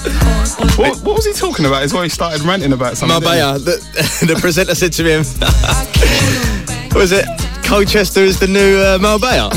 What, 0.75 1.01
what, 1.01 1.15
was 1.15 1.25
he 1.25 1.33
talking 1.33 1.65
about? 1.65 1.83
Is 1.83 1.93
why 1.93 2.03
he 2.03 2.09
started 2.09 2.41
ranting 2.43 2.71
about 2.71 2.95
something. 2.95 3.21
Marbella. 3.21 3.59
The, 3.59 3.77
the 4.27 4.35
presenter 4.39 4.75
said 4.75 4.93
to 4.93 5.03
him, 5.03 5.23
what 6.93 7.01
was 7.01 7.11
it? 7.11 7.25
Colchester 7.65 8.21
is 8.21 8.39
the 8.39 8.47
new 8.47 8.77
uh, 8.77 8.99
Marbella. 9.01 9.49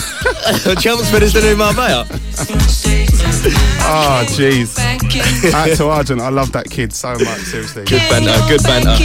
Chelmsford 0.81 1.23
is 1.23 1.35
the 1.35 1.43
new 1.43 1.57
Marbella. 1.57 2.07
oh, 3.85 4.25
jeez. 4.29 4.79
Out 5.53 5.77
to 5.77 5.89
Argent. 5.89 6.23
I 6.23 6.31
love 6.31 6.53
that 6.53 6.71
kid 6.71 6.95
so 6.95 7.13
much, 7.13 7.41
seriously. 7.41 7.85
Good 7.85 8.09
banter, 8.09 8.49
good 8.49 8.63
banter. 8.63 8.97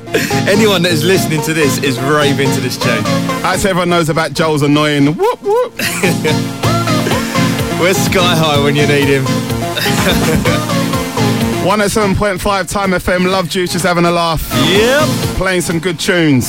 Anyone 0.48 0.82
that 0.82 0.92
is 0.92 1.04
listening 1.04 1.42
to 1.42 1.52
this 1.54 1.78
is 1.78 1.98
raving 2.00 2.50
to 2.52 2.60
this 2.60 2.76
tune. 2.76 3.02
As 3.44 3.64
everyone 3.64 3.88
knows 3.88 4.08
about 4.08 4.32
Joel's 4.32 4.62
annoying 4.62 5.14
whoop 5.16 5.42
whoop. 5.42 5.72
Where's 7.80 7.96
Sky 7.98 8.34
High 8.36 8.62
when 8.62 8.74
you 8.76 8.86
need 8.86 9.08
him? 9.08 9.24
107.5 11.66 12.70
Time 12.70 12.90
FM, 12.92 13.28
Love 13.30 13.48
Juice, 13.48 13.72
just 13.72 13.84
having 13.84 14.04
a 14.04 14.10
laugh. 14.10 14.48
Yep. 14.68 15.08
Playing 15.36 15.60
some 15.62 15.80
good 15.80 15.98
tunes. 15.98 16.46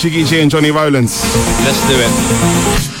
Jiggy 0.00 0.24
G 0.24 0.40
and 0.40 0.50
Johnny 0.50 0.70
Rowland. 0.70 1.08
Let's 1.08 1.80
do 1.88 1.96
it. 1.96 2.99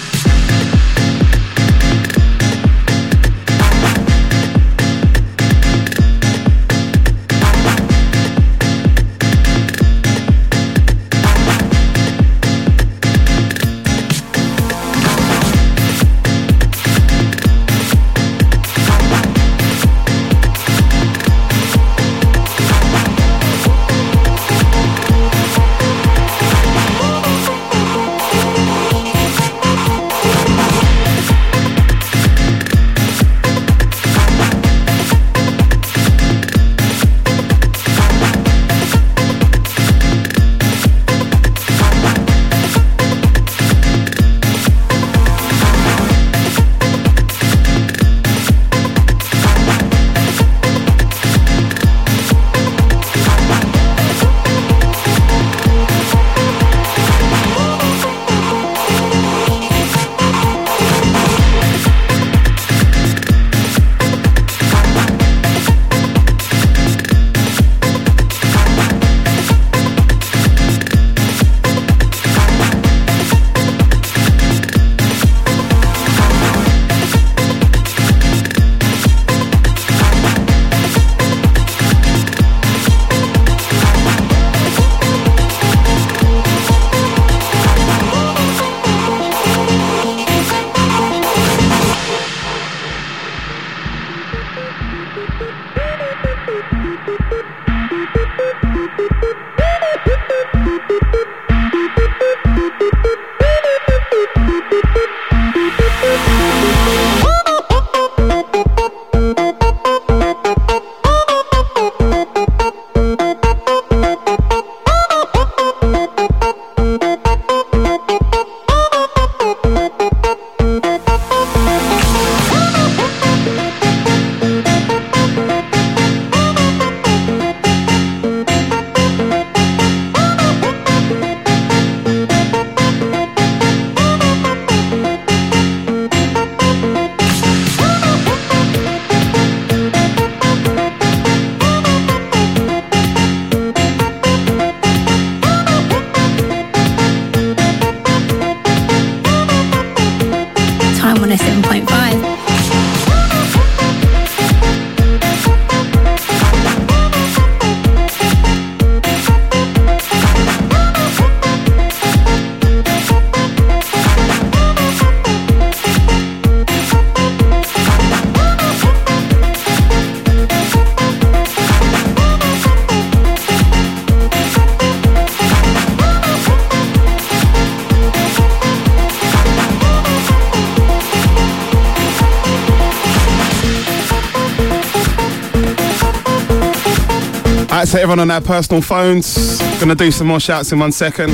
To 187.90 188.00
everyone 188.00 188.20
on 188.20 188.28
their 188.28 188.40
personal 188.40 188.80
phones. 188.82 189.58
Gonna 189.80 189.96
do 189.96 190.12
some 190.12 190.28
more 190.28 190.38
shouts 190.38 190.70
in 190.70 190.78
one 190.78 190.92
second. 190.92 191.32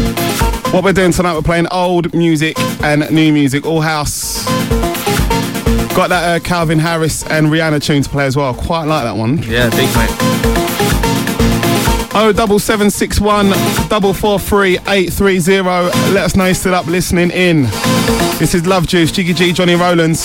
What 0.72 0.84
we're 0.84 0.94
doing 0.94 1.12
tonight, 1.12 1.34
we're 1.34 1.42
playing 1.42 1.66
old 1.70 2.14
music 2.14 2.58
and 2.82 3.10
new 3.10 3.30
music, 3.30 3.66
all 3.66 3.82
house. 3.82 4.42
Got 5.94 6.08
that 6.08 6.36
uh, 6.36 6.40
Calvin 6.42 6.78
Harris 6.78 7.24
and 7.24 7.48
Rihanna 7.48 7.82
tune 7.84 8.02
to 8.02 8.08
play 8.08 8.24
as 8.24 8.38
well. 8.38 8.54
Quite 8.54 8.84
like 8.84 9.04
that 9.04 9.18
one. 9.18 9.42
Yeah, 9.42 9.68
big 9.68 9.94
mate. 9.96 10.08
Oh, 12.14 12.32
double 12.34 12.58
seven 12.58 12.88
six 12.90 13.20
one 13.20 13.50
double 13.88 14.14
four 14.14 14.38
three 14.38 14.78
eight 14.88 15.12
three 15.12 15.38
zero. 15.40 15.90
Let 16.12 16.24
us 16.24 16.36
know 16.36 16.46
you're 16.46 16.54
still 16.54 16.74
up 16.74 16.86
listening 16.86 17.32
in. 17.32 17.64
This 18.38 18.54
is 18.54 18.66
Love 18.66 18.86
Juice, 18.86 19.12
Jiggy 19.12 19.34
G, 19.34 19.52
Johnny 19.52 19.74
Rowland. 19.74 20.16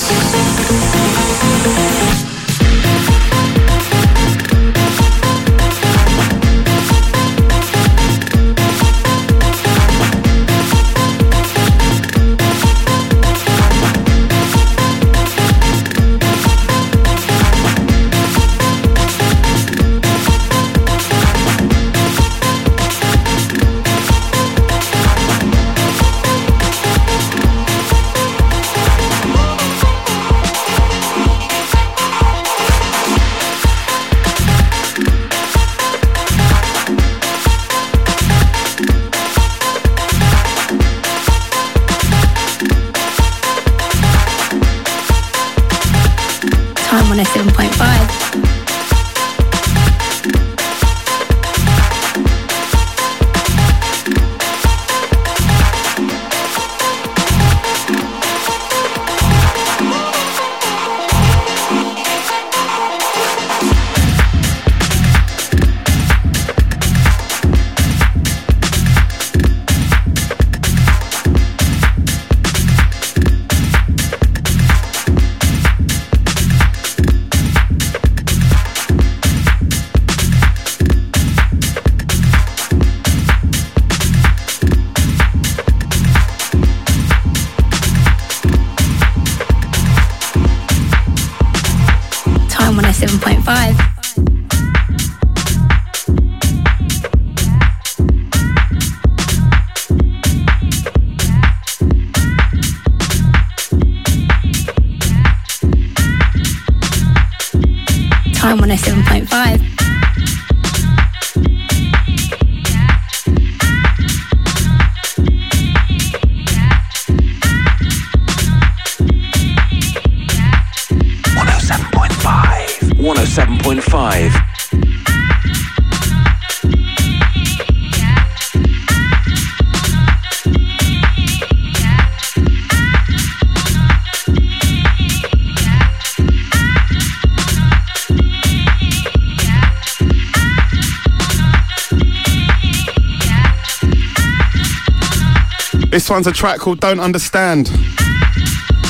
One's 146.12 146.28
a 146.28 146.32
track 146.34 146.60
called 146.60 146.82
Don't 146.82 147.00
Understand. 147.00 147.68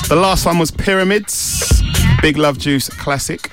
The 0.09 0.17
last 0.19 0.43
one 0.43 0.57
was 0.57 0.71
Pyramids, 0.71 1.83
Big 2.19 2.35
Love 2.35 2.57
Juice 2.57 2.89
classic. 2.89 3.51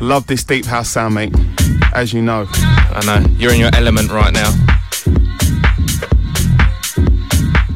Love 0.00 0.26
this 0.26 0.42
deep 0.42 0.64
house 0.64 0.88
sound, 0.88 1.14
mate. 1.14 1.32
As 1.94 2.12
you 2.12 2.20
know. 2.20 2.46
I 2.50 3.02
know. 3.06 3.24
You're 3.36 3.52
in 3.52 3.60
your 3.60 3.74
element 3.74 4.10
right 4.10 4.32
now. 4.32 4.50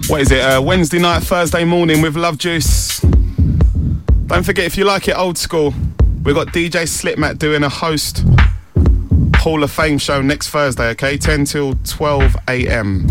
What 0.08 0.20
is 0.22 0.32
it? 0.32 0.40
Uh, 0.40 0.60
Wednesday 0.60 0.98
night, 0.98 1.22
Thursday 1.22 1.64
morning 1.64 2.02
with 2.02 2.16
Love 2.16 2.38
Juice. 2.38 2.98
Don't 4.26 4.42
forget, 4.42 4.64
if 4.64 4.76
you 4.76 4.84
like 4.84 5.06
it 5.06 5.16
old 5.16 5.38
school, 5.38 5.72
we've 6.24 6.34
got 6.34 6.48
DJ 6.48 6.88
Slipmat 6.88 7.38
doing 7.38 7.62
a 7.62 7.68
host 7.68 8.24
Hall 9.38 9.62
of 9.62 9.70
Fame 9.70 9.98
show 9.98 10.20
next 10.20 10.50
Thursday, 10.50 10.90
okay? 10.90 11.16
10 11.16 11.44
till 11.44 11.74
12 11.84 12.36
a.m. 12.48 13.06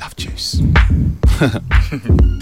Love 0.00 0.16
Juice. 0.16 0.62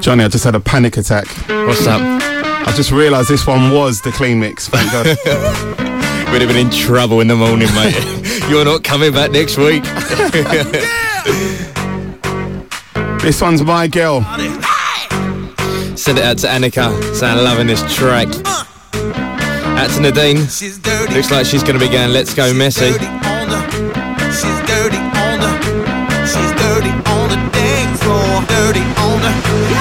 Johnny, 0.00 0.24
I 0.24 0.28
just 0.28 0.44
had 0.44 0.54
a 0.54 0.60
panic 0.60 0.96
attack. 0.96 1.26
What's 1.48 1.86
up? 1.86 2.00
I 2.00 2.72
just 2.76 2.90
realised 2.92 3.28
this 3.28 3.46
one 3.46 3.72
was 3.72 4.00
the 4.00 4.12
clean 4.12 4.40
mix. 4.40 4.68
Thank 4.68 4.92
God. 4.92 5.06
We'd 6.32 6.42
have 6.42 6.48
been 6.48 6.66
in 6.66 6.70
trouble 6.70 7.20
in 7.20 7.28
the 7.28 7.36
morning, 7.36 7.68
mate. 7.74 7.94
You're 8.48 8.64
not 8.64 8.84
coming 8.84 9.12
back 9.12 9.30
next 9.30 9.56
week. 9.58 9.82
This 13.20 13.42
one's 13.42 13.62
my 13.62 13.88
girl. 13.88 14.22
Send 15.96 16.18
it 16.18 16.24
out 16.24 16.38
to 16.38 16.46
Annika. 16.46 17.14
Sound 17.14 17.42
loving 17.42 17.66
this 17.66 17.82
track. 17.94 18.28
Out 19.76 19.90
to 19.90 20.00
Nadine. 20.00 20.38
Looks 20.38 21.30
like 21.30 21.44
she's 21.44 21.62
going 21.62 21.78
to 21.78 21.84
be 21.84 21.92
going. 21.92 22.12
Let's 22.12 22.32
go, 22.32 22.46
she's 22.46 22.78
Dirty 22.78 23.04
on 23.06 23.48
the, 23.50 23.60
she's 24.32 24.60
dirty 24.66 24.96
on 24.96 25.40
the. 25.40 26.26
She's 26.26 26.52
dirty 26.62 26.90
on 27.10 27.28
the 27.28 27.50
dance 27.52 28.02
floor. 28.02 28.40
Dirty 28.48 28.80
on 28.80 29.20
the. 29.20 29.77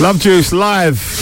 Love 0.00 0.18
Juice 0.18 0.52
live. 0.52 1.13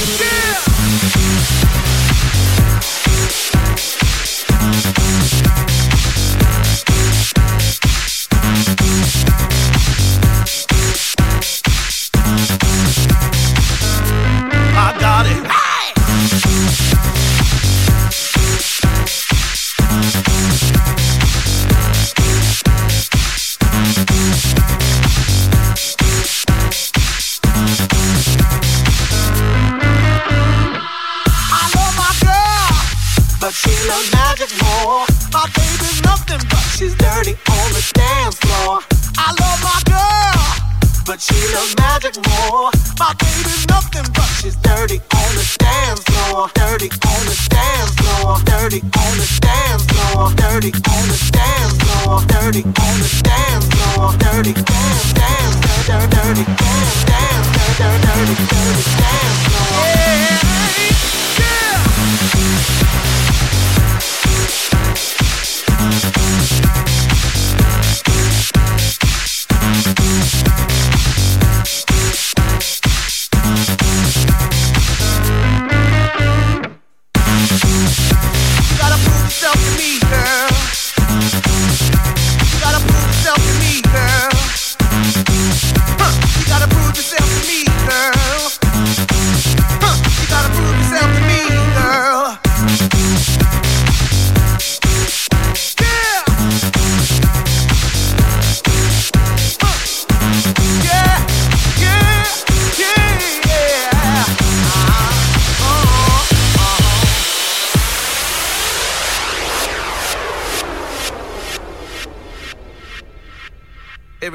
she 41.23 41.39
loves 41.55 41.77
magic 41.79 42.17
more. 42.27 42.71
My 42.99 43.15
baby's 43.15 43.67
nothing 43.69 44.07
but 44.13 44.27
she's 44.43 44.57
dirty 44.57 44.99
on 44.99 45.31
the 45.39 45.47
dance 45.59 46.03
floor. 46.03 46.51
Dirty 46.55 46.91
on 46.91 47.23
the 47.31 47.37
dance 47.47 47.95
floor. 47.95 48.43
Dirty 48.43 48.83
on 48.83 49.15
the 49.23 49.29
dance 49.41 49.85
floor. 49.87 50.35
Dirty 50.35 50.73
on 50.75 51.05
the 51.07 51.19
dance 51.31 51.75
floor. 51.79 52.19
Dirty 52.27 52.63
on 52.67 52.97
the 52.99 53.11
dance 53.23 53.67
floor. 53.71 54.11
Dirty 54.19 54.53
dance, 54.53 55.13
dance, 55.15 55.57
dirty, 55.87 56.11
dirty, 56.11 56.45
dance, 56.59 57.05
dance, 57.07 57.49
dirty, 57.79 58.03
dirty, 58.03 58.35
dirty. 58.51 59.02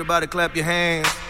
Everybody 0.09 0.27
clap 0.27 0.55
your 0.55 0.63
hands. 0.63 1.26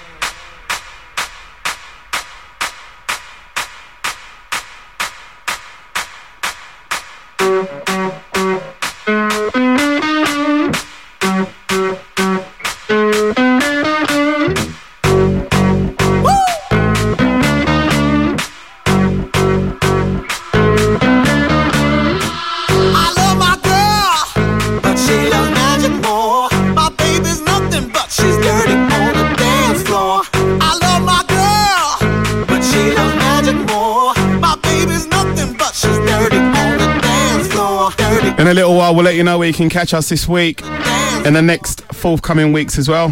you 39.18 39.24
know 39.24 39.40
where 39.40 39.48
you 39.48 39.54
can 39.54 39.68
catch 39.68 39.96
us 39.96 40.10
this 40.10 40.28
week 40.28 40.62
and 40.64 41.36
the 41.36 41.42
next 41.42 41.82
forthcoming 41.92 42.54
weeks 42.54 42.78
as 42.78 42.88
well. 42.88 43.12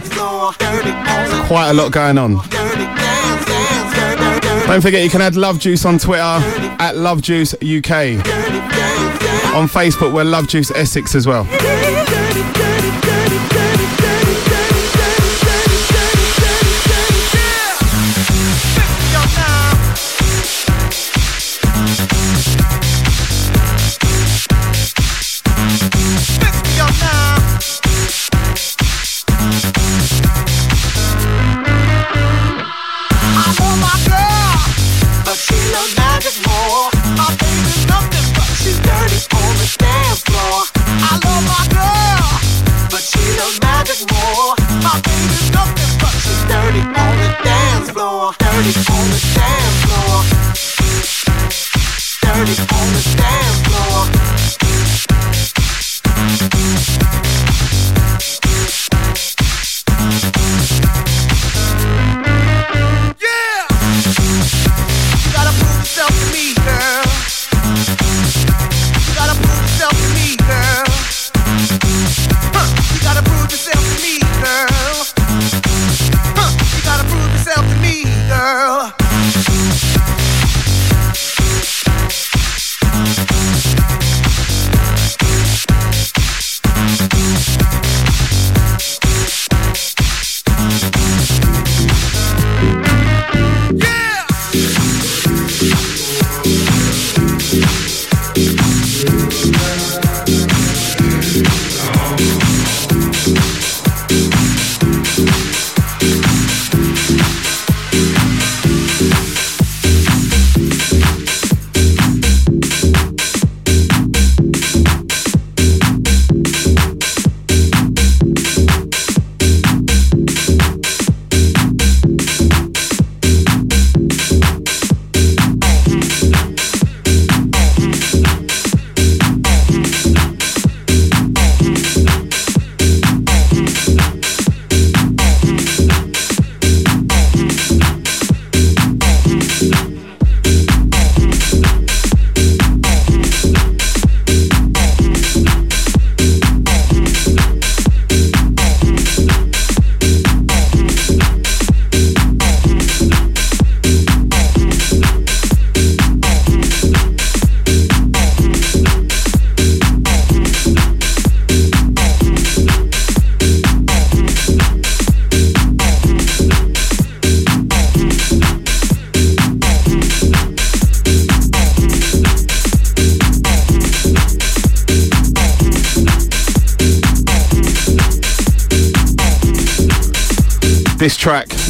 Quite 1.48 1.70
a 1.70 1.74
lot 1.74 1.92
going 1.92 2.20
on. 2.20 2.36
Don't 4.68 4.82
forget 4.82 5.04
you 5.04 5.10
can 5.10 5.22
add 5.22 5.36
Love 5.36 5.60
Juice 5.60 5.84
on 5.84 5.98
Twitter 5.98 6.22
at 6.22 6.96
Love 6.96 7.22
Juice 7.24 7.54
UK. 7.56 8.22
On 9.56 9.68
Facebook 9.68 10.14
we're 10.14 10.24
Love 10.24 10.48
Juice 10.48 10.70
Essex 10.72 11.16
as 11.16 11.26
well. 11.26 11.46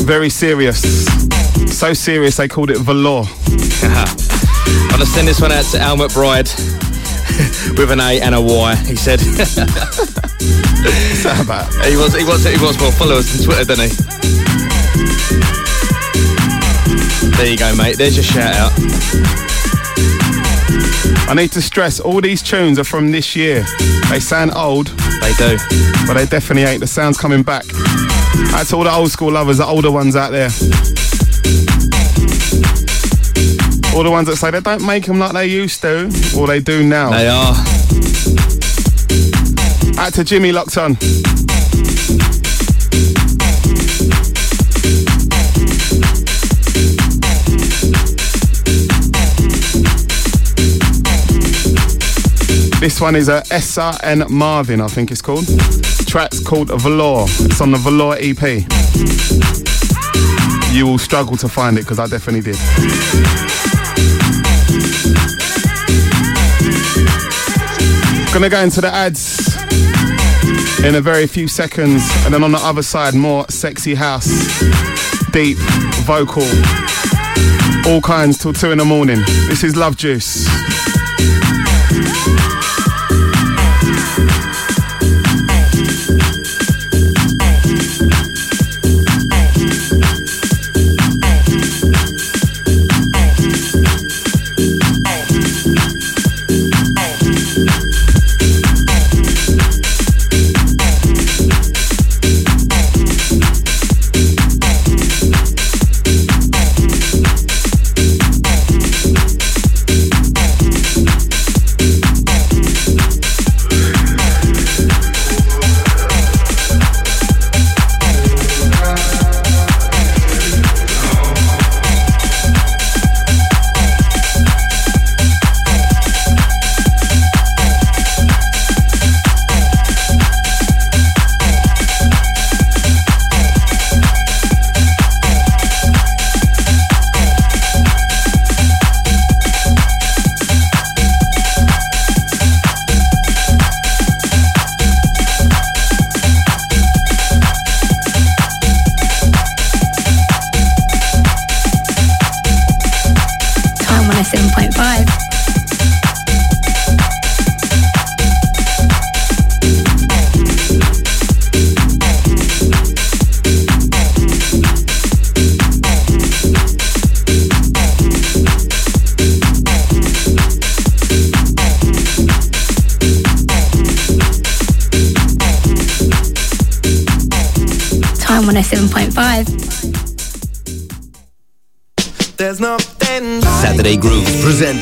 Very 0.06 0.30
serious. 0.30 0.82
So 1.76 1.94
serious 1.94 2.38
they 2.38 2.48
called 2.48 2.70
it 2.70 2.78
Velour. 2.78 3.26
I'm 3.82 4.90
gonna 4.92 5.06
send 5.06 5.28
this 5.28 5.42
one 5.42 5.52
out 5.52 5.66
to 5.66 5.80
Al 5.80 5.98
McBride 5.98 6.48
with 7.78 7.92
an 7.92 8.00
A 8.00 8.22
and 8.22 8.36
a 8.36 8.42
Y. 8.42 8.76
He 8.76 8.96
said. 8.96 9.20
That 11.26 11.42
about? 11.44 11.74
He 11.86 11.98
wants, 11.98 12.16
he 12.16 12.24
wants, 12.24 12.46
he 12.46 12.64
wants 12.64 12.80
more 12.80 12.92
followers 12.92 13.36
on 13.36 13.44
Twitter, 13.46 13.66
doesn't 13.66 13.90
he? 13.90 13.96
There 17.38 17.48
you 17.48 17.58
go, 17.58 17.76
mate. 17.76 17.98
There's 17.98 18.16
your 18.16 18.24
shout 18.24 18.54
out. 18.54 18.72
I 21.28 21.34
need 21.36 21.52
to 21.54 21.62
stress 21.62 22.00
all 22.00 22.22
these 22.22 22.44
tunes 22.44 22.78
are 22.78 22.84
from 22.84 23.12
this 23.12 23.36
year. 23.36 23.66
They 24.12 24.20
sound 24.20 24.52
old. 24.56 24.88
They 25.20 25.34
do. 25.34 25.58
But 26.06 26.14
they 26.14 26.28
definitely 26.28 26.64
ain't. 26.64 26.82
The 26.82 26.88
sound's 26.88 27.18
coming 27.18 27.42
back. 27.42 27.66
That's 28.52 28.74
all 28.74 28.84
the 28.84 28.92
old 28.92 29.12
school 29.12 29.32
lovers, 29.32 29.58
the 29.58 29.66
older 29.66 29.92
ones 29.92 30.16
out 30.16 30.32
there. 30.32 30.50
All 33.96 34.04
the 34.04 34.12
ones 34.12 34.28
that 34.28 34.36
say 34.38 34.52
they 34.52 34.60
don't 34.60 34.86
make 34.86 35.06
them 35.06 35.20
like 35.20 35.34
they 35.34 35.48
used 35.48 35.82
to, 35.82 36.12
or 36.38 36.48
they 36.48 36.60
do 36.60 36.84
now. 36.84 37.12
They 37.12 37.28
are. 37.28 37.56
Out 39.98 40.14
to 40.16 40.24
Jimmy 40.24 40.52
locked 40.52 40.78
on. 40.78 40.98
This 52.80 53.02
one 53.02 53.16
is 53.16 53.30
a 53.30 53.44
Essa 53.50 53.98
and 54.04 54.30
Marvin, 54.30 54.80
I 54.82 54.88
think 54.88 55.12
it's 55.12 55.22
called. 55.22 55.46
Track's 56.16 56.40
called 56.40 56.70
Velour. 56.70 57.26
It's 57.42 57.60
on 57.60 57.72
the 57.72 57.78
Velour 57.78 58.16
EP. 58.22 58.42
You 60.74 60.88
will 60.88 60.98
struggle 60.98 61.36
to 61.36 61.50
find 61.50 61.78
it 61.78 61.82
because 61.82 62.00
I 62.00 62.08
definitely 62.08 62.40
did. 62.40 62.56
Gonna 68.34 68.50
go 68.50 68.62
into 68.62 68.80
the 68.80 68.92
ads 68.94 69.58
in 70.86 70.96
a 70.96 71.02
very 71.02 71.28
few 71.28 71.50
seconds, 71.50 72.10
and 72.24 72.34
then 72.34 72.46
on 72.46 72.54
the 72.54 72.60
other 72.60 72.82
side, 72.82 73.14
more 73.14 73.46
sexy 73.50 73.94
house, 73.94 74.30
deep, 75.32 75.58
vocal, 76.06 76.48
all 77.92 78.00
kinds 78.00 78.38
till 78.38 78.54
two 78.54 78.72
in 78.72 78.78
the 78.78 78.86
morning. 78.86 79.20
This 79.50 79.66
is 79.66 79.76
Love 79.76 79.98
Juice. 79.98 80.48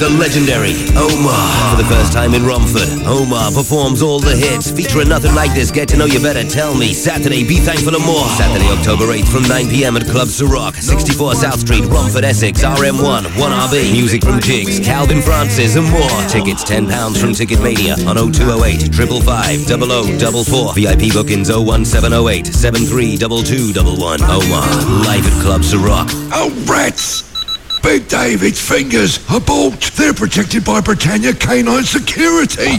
The 0.04 0.10
legendary 0.20 0.76
Omar 1.00 1.48
for 1.72 1.78
the 1.80 1.88
first 1.88 2.12
time 2.12 2.34
in 2.34 2.46
Romford. 2.46 2.90
Omar 3.08 3.52
performs 3.52 4.02
all 4.02 4.20
the 4.20 4.36
hits, 4.36 4.70
featuring 4.70 5.08
nothing 5.08 5.34
like 5.34 5.54
this. 5.54 5.72
Get 5.72 5.88
to 5.90 5.98
know 5.98 6.04
you 6.04 6.20
better. 6.20 6.44
Tell 6.44 6.76
me. 6.76 6.94
Saturday, 6.94 7.48
be 7.48 7.56
thankful 7.56 7.96
and 7.96 8.04
more. 8.04 8.28
Saturday, 8.36 8.68
October 8.68 9.06
8th 9.16 9.32
from 9.32 9.44
9 9.44 9.70
p.m. 9.70 9.96
at 9.96 10.04
Club 10.04 10.28
Ciroc, 10.28 10.76
64 10.76 11.36
South 11.36 11.60
Street, 11.60 11.86
Romford, 11.86 12.26
Essex, 12.26 12.64
RM1, 12.64 13.24
1RB. 13.40 13.94
Music 13.94 14.24
from 14.26 14.42
Jigs, 14.42 14.80
Calvin 14.82 15.22
Francis, 15.22 15.78
and 15.78 15.88
more. 15.88 16.20
Tickets 16.28 16.66
£10 16.66 16.92
from 17.16 17.32
Ticketmania 17.32 17.96
on 18.04 18.18
0208 18.18 18.92
555 18.92 19.64
0044. 19.80 20.74
VIP 20.74 21.14
bookings 21.14 21.48
01708 21.48 22.48
732211. 22.48 24.20
Omar, 24.28 24.68
live 25.08 25.24
at 25.24 25.42
Club 25.42 25.62
Ciroc. 25.62 26.10
Oh, 26.36 26.52
rats! 26.68 27.13
David's 28.24 28.62
fingers 28.62 29.20
are 29.30 29.42
bought. 29.42 29.92
They're 29.98 30.14
protected 30.14 30.64
by 30.64 30.80
Britannia 30.80 31.34
Canine 31.34 31.84
Security. 31.84 32.78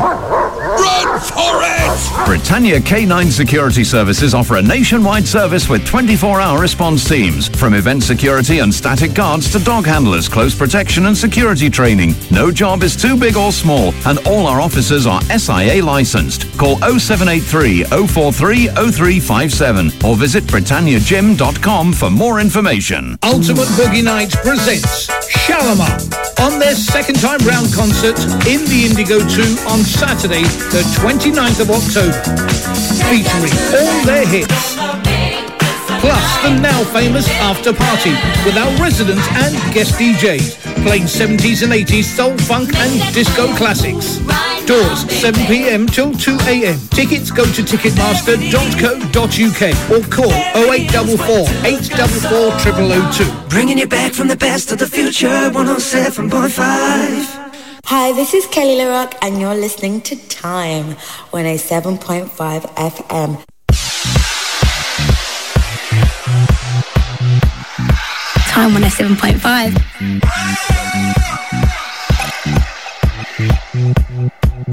Britannia 2.26 2.80
K9 2.80 3.30
Security 3.30 3.84
Services 3.84 4.34
offer 4.34 4.56
a 4.56 4.62
nationwide 4.62 5.26
service 5.26 5.68
with 5.68 5.82
24-hour 5.82 6.58
response 6.60 7.08
teams. 7.08 7.48
From 7.48 7.74
event 7.74 8.02
security 8.02 8.58
and 8.58 8.72
static 8.72 9.14
guards 9.14 9.50
to 9.52 9.58
dog 9.62 9.86
handlers, 9.86 10.28
close 10.28 10.54
protection 10.54 11.06
and 11.06 11.16
security 11.16 11.70
training. 11.70 12.14
No 12.30 12.50
job 12.50 12.82
is 12.82 12.96
too 12.96 13.16
big 13.16 13.36
or 13.36 13.52
small, 13.52 13.92
and 14.06 14.18
all 14.26 14.46
our 14.46 14.60
officers 14.60 15.06
are 15.06 15.20
SIA 15.22 15.84
licensed. 15.84 16.50
Call 16.58 16.76
0783 16.76 17.84
043 18.06 18.66
0357 18.68 19.90
or 20.04 20.16
visit 20.16 20.44
britanniagym.com 20.44 21.92
for 21.92 22.10
more 22.10 22.40
information. 22.40 23.18
Ultimate 23.22 23.68
Boogie 23.78 24.04
Nights 24.04 24.36
presents 24.36 25.06
Shalimar 25.28 26.23
on 26.40 26.58
their 26.58 26.74
second 26.74 27.20
time 27.20 27.38
round 27.46 27.72
concert 27.72 28.18
in 28.46 28.64
the 28.66 28.86
Indigo 28.88 29.18
2 29.18 29.42
on 29.68 29.80
Saturday, 29.80 30.42
the 30.72 30.82
29th 30.98 31.60
of 31.60 31.70
October, 31.70 32.20
featuring 33.10 33.54
all 33.74 34.04
their 34.04 34.26
hits. 34.26 34.76
Plus 36.00 36.42
the 36.42 36.58
now 36.60 36.84
famous 36.92 37.28
after 37.40 37.72
party 37.72 38.12
with 38.44 38.56
our 38.56 38.70
residents 38.82 39.26
and 39.44 39.54
guest 39.74 39.94
DJs 39.98 40.64
playing 40.84 41.04
70s 41.04 41.62
and 41.62 41.72
80s 41.72 42.04
soul, 42.04 42.36
funk 42.38 42.74
and 42.76 43.14
disco 43.14 43.46
classics. 43.56 44.20
Doors 44.66 45.00
7 45.20 45.44
p.m. 45.46 45.86
till 45.86 46.12
2 46.14 46.38
a.m. 46.46 46.78
Tickets 46.88 47.30
go 47.30 47.44
to 47.44 47.62
ticketmaster.co.uk 47.62 49.90
or 49.90 50.00
call 50.10 50.32
0844 50.72 51.40
844 51.66 53.12
0002. 53.12 53.48
Bringing 53.50 53.76
you 53.78 53.86
back 53.86 54.14
from 54.14 54.28
the 54.28 54.36
best 54.36 54.72
of 54.72 54.78
the 54.78 54.86
future, 54.86 55.28
107.5. 55.28 57.50
Hi, 57.86 58.12
this 58.12 58.32
is 58.32 58.46
Kelly 58.46 58.76
LaRock, 58.76 59.12
and 59.20 59.38
you're 59.38 59.54
listening 59.54 60.00
to 60.02 60.16
Time 60.28 60.94
107.5 61.32 62.30
FM. 62.74 63.44
Time 68.48 68.70
107.5. 68.70 71.13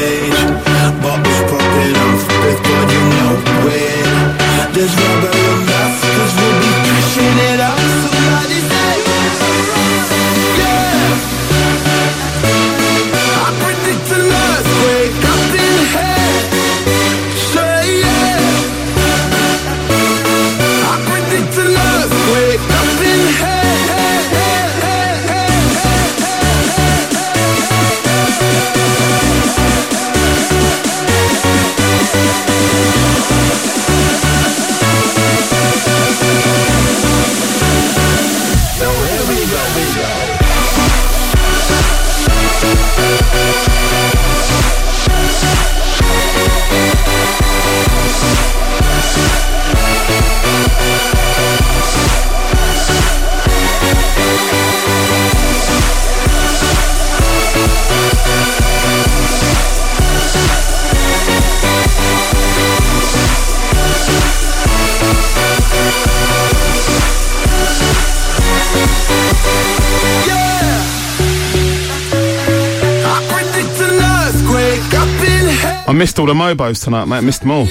I 75.88 75.94
missed 75.94 76.18
all 76.18 76.26
the 76.26 76.34
Mobos 76.34 76.84
tonight, 76.84 77.06
mate. 77.06 77.24
Missed 77.24 77.42
them 77.42 77.52
all. 77.52 77.66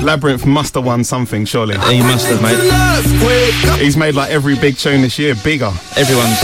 Labrinth 0.00 0.46
must 0.46 0.74
have 0.74 0.84
won 0.84 1.02
something, 1.02 1.44
surely. 1.44 1.74
He 1.92 2.00
must 2.00 2.28
have, 2.28 2.40
mate. 2.40 3.80
He's 3.80 3.96
made 3.96 4.14
like 4.14 4.30
every 4.30 4.54
big 4.54 4.76
tune 4.76 5.02
this 5.02 5.18
year 5.18 5.34
bigger. 5.34 5.72
Everyone's. 5.96 6.38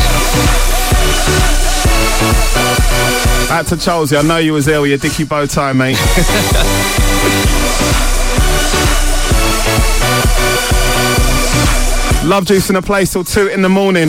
Out 3.49 3.67
to 3.69 3.77
Charlesy, 3.77 4.19
I 4.19 4.23
know 4.23 4.39
you 4.39 4.53
was 4.53 4.67
there 4.67 4.81
with 4.81 4.91
your 4.91 4.99
dicky 4.99 5.25
bow 5.25 5.47
tie, 5.47 5.73
mate. 5.73 5.97
Love 12.29 12.45
juice 12.45 12.71
in 12.71 12.77
a 12.77 12.83
place 12.83 13.13
till 13.13 13.23
two 13.23 13.47
in 13.47 13.63
the 13.63 13.69
morning. 13.69 14.09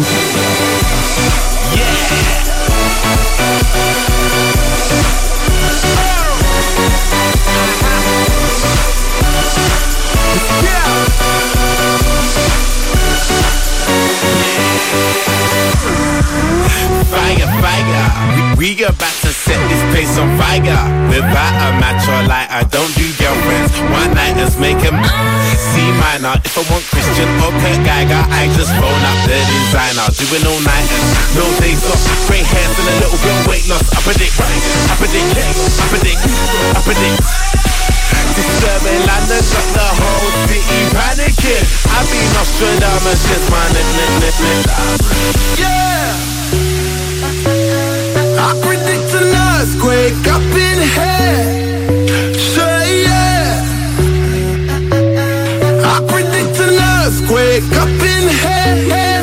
We, 18.77 18.85
about 18.85 19.17
to 19.25 19.33
set 19.33 19.57
this 19.73 19.81
place 19.89 20.13
on 20.21 20.29
fire. 20.37 20.61
Without 21.09 21.53
a 21.65 21.69
match 21.81 22.05
or 22.05 22.21
light, 22.29 22.45
I 22.45 22.61
don't 22.69 22.93
do 22.93 23.09
girlfriends. 23.17 23.73
One 23.89 24.13
nighters 24.13 24.53
make 24.61 24.77
them 24.85 25.01
C 25.57 25.81
minor. 25.97 26.37
If 26.45 26.53
I 26.53 26.61
want 26.69 26.85
Christian 26.85 27.25
or 27.41 27.49
Kurt 27.57 27.81
Geiger, 27.81 28.21
I 28.29 28.45
just 28.53 28.69
phone 28.77 29.01
up 29.01 29.17
the 29.25 29.33
designer. 29.33 30.05
Doing 30.13 30.45
all 30.45 30.61
nighters, 30.61 31.05
no 31.33 31.45
days 31.57 31.81
off. 31.89 32.05
Grey 32.29 32.45
hairs 32.45 32.77
and 32.77 32.85
a 32.85 32.95
little 33.01 33.17
bit 33.17 33.37
weight 33.49 33.65
loss. 33.65 33.81
I 33.97 33.99
predict, 34.05 34.37
I 34.37 34.45
predict, 35.01 35.25
I 35.25 35.85
predict, 35.89 36.21
I 36.77 36.79
predict. 36.85 37.17
Disturbing 38.37 39.01
London 39.09 39.41
got 39.57 39.67
the 39.73 39.89
whole 39.89 40.29
city 40.45 40.81
panicking. 40.93 41.65
I've 41.97 42.05
been 42.13 42.29
Nostradamus 42.37 43.25
since 43.25 43.49
my. 43.49 43.65
Yeah. 45.57 46.46
I 48.39 48.53
predict 48.61 49.13
an 49.19 49.33
earthquake 49.49 50.27
up 50.27 50.41
in 50.69 50.79
here. 50.95 52.33
Say 52.53 53.03
yeah. 53.03 53.61
I 55.83 55.97
predict 56.11 56.59
an 56.65 56.75
earthquake 56.95 57.71
up 57.81 57.89
in 58.13 58.25
here. 58.29 59.16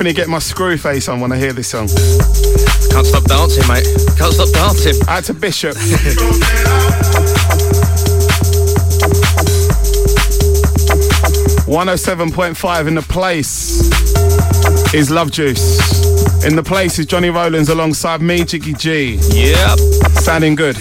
Definitely 0.00 0.22
get 0.22 0.28
my 0.30 0.38
screw 0.38 0.78
face 0.78 1.10
on 1.10 1.20
when 1.20 1.30
I 1.30 1.36
hear 1.36 1.52
this 1.52 1.68
song. 1.68 1.86
Can't 1.86 3.06
stop 3.06 3.22
dancing, 3.24 3.68
mate. 3.68 3.84
Can't 4.16 4.32
stop 4.32 4.48
dancing. 4.48 4.94
Out 5.06 5.24
to 5.24 5.34
Bishop. 5.34 5.76
One 11.66 11.90
oh 11.90 11.96
seven 11.96 12.30
point 12.30 12.56
five 12.56 12.86
in 12.86 12.94
the 12.94 13.02
place 13.02 13.90
is 14.94 15.10
Love 15.10 15.30
Juice. 15.32 16.46
In 16.46 16.56
the 16.56 16.62
place 16.62 16.98
is 16.98 17.04
Johnny 17.04 17.28
Rowlands 17.28 17.68
alongside 17.68 18.22
me, 18.22 18.42
Jiggy 18.42 18.72
G. 18.72 19.18
Yep. 19.34 19.78
Sounding 20.14 20.54
good. 20.54 20.78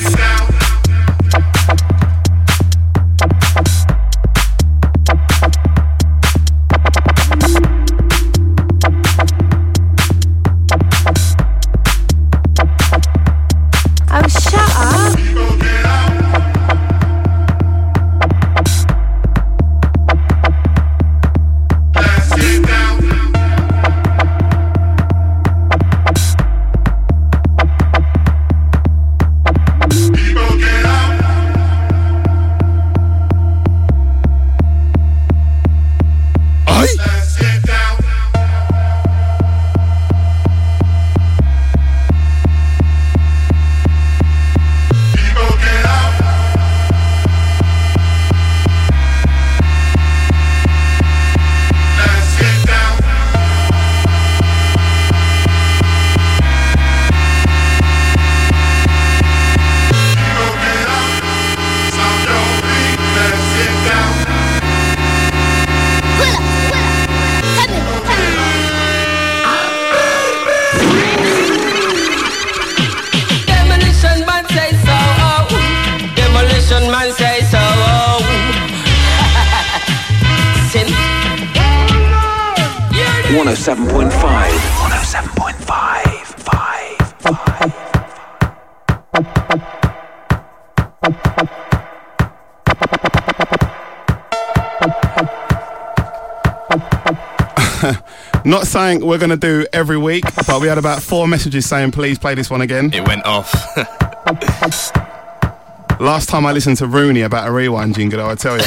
Something 98.80 99.08
we're 99.08 99.18
going 99.18 99.30
to 99.30 99.38
do 99.38 99.66
every 99.74 99.98
week, 99.98 100.24
but 100.48 100.62
we 100.62 100.68
had 100.68 100.78
about 100.78 101.02
four 101.02 101.28
messages 101.28 101.68
saying, 101.68 101.92
please 101.92 102.18
play 102.18 102.36
this 102.36 102.50
one 102.50 102.62
again. 102.62 102.92
It 102.94 103.06
went 103.08 103.26
off. 103.26 103.54
Last 106.00 106.30
time 106.30 106.46
I 106.46 106.54
listened 106.54 106.78
to 106.78 106.88
Rooney 106.88 107.22
about 107.22 107.50
a 107.50 107.52
rewind 107.52 107.96
jingle, 107.96 108.22
I 108.22 108.36
tell 108.36 108.58
you. 108.58 108.64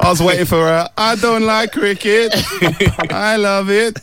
I 0.00 0.04
was 0.04 0.22
waiting 0.22 0.44
for 0.44 0.68
a, 0.68 0.90
I 0.98 1.16
don't 1.16 1.44
like 1.44 1.72
cricket. 1.72 2.32
I 3.10 3.36
love 3.36 3.70
it. 3.70 3.98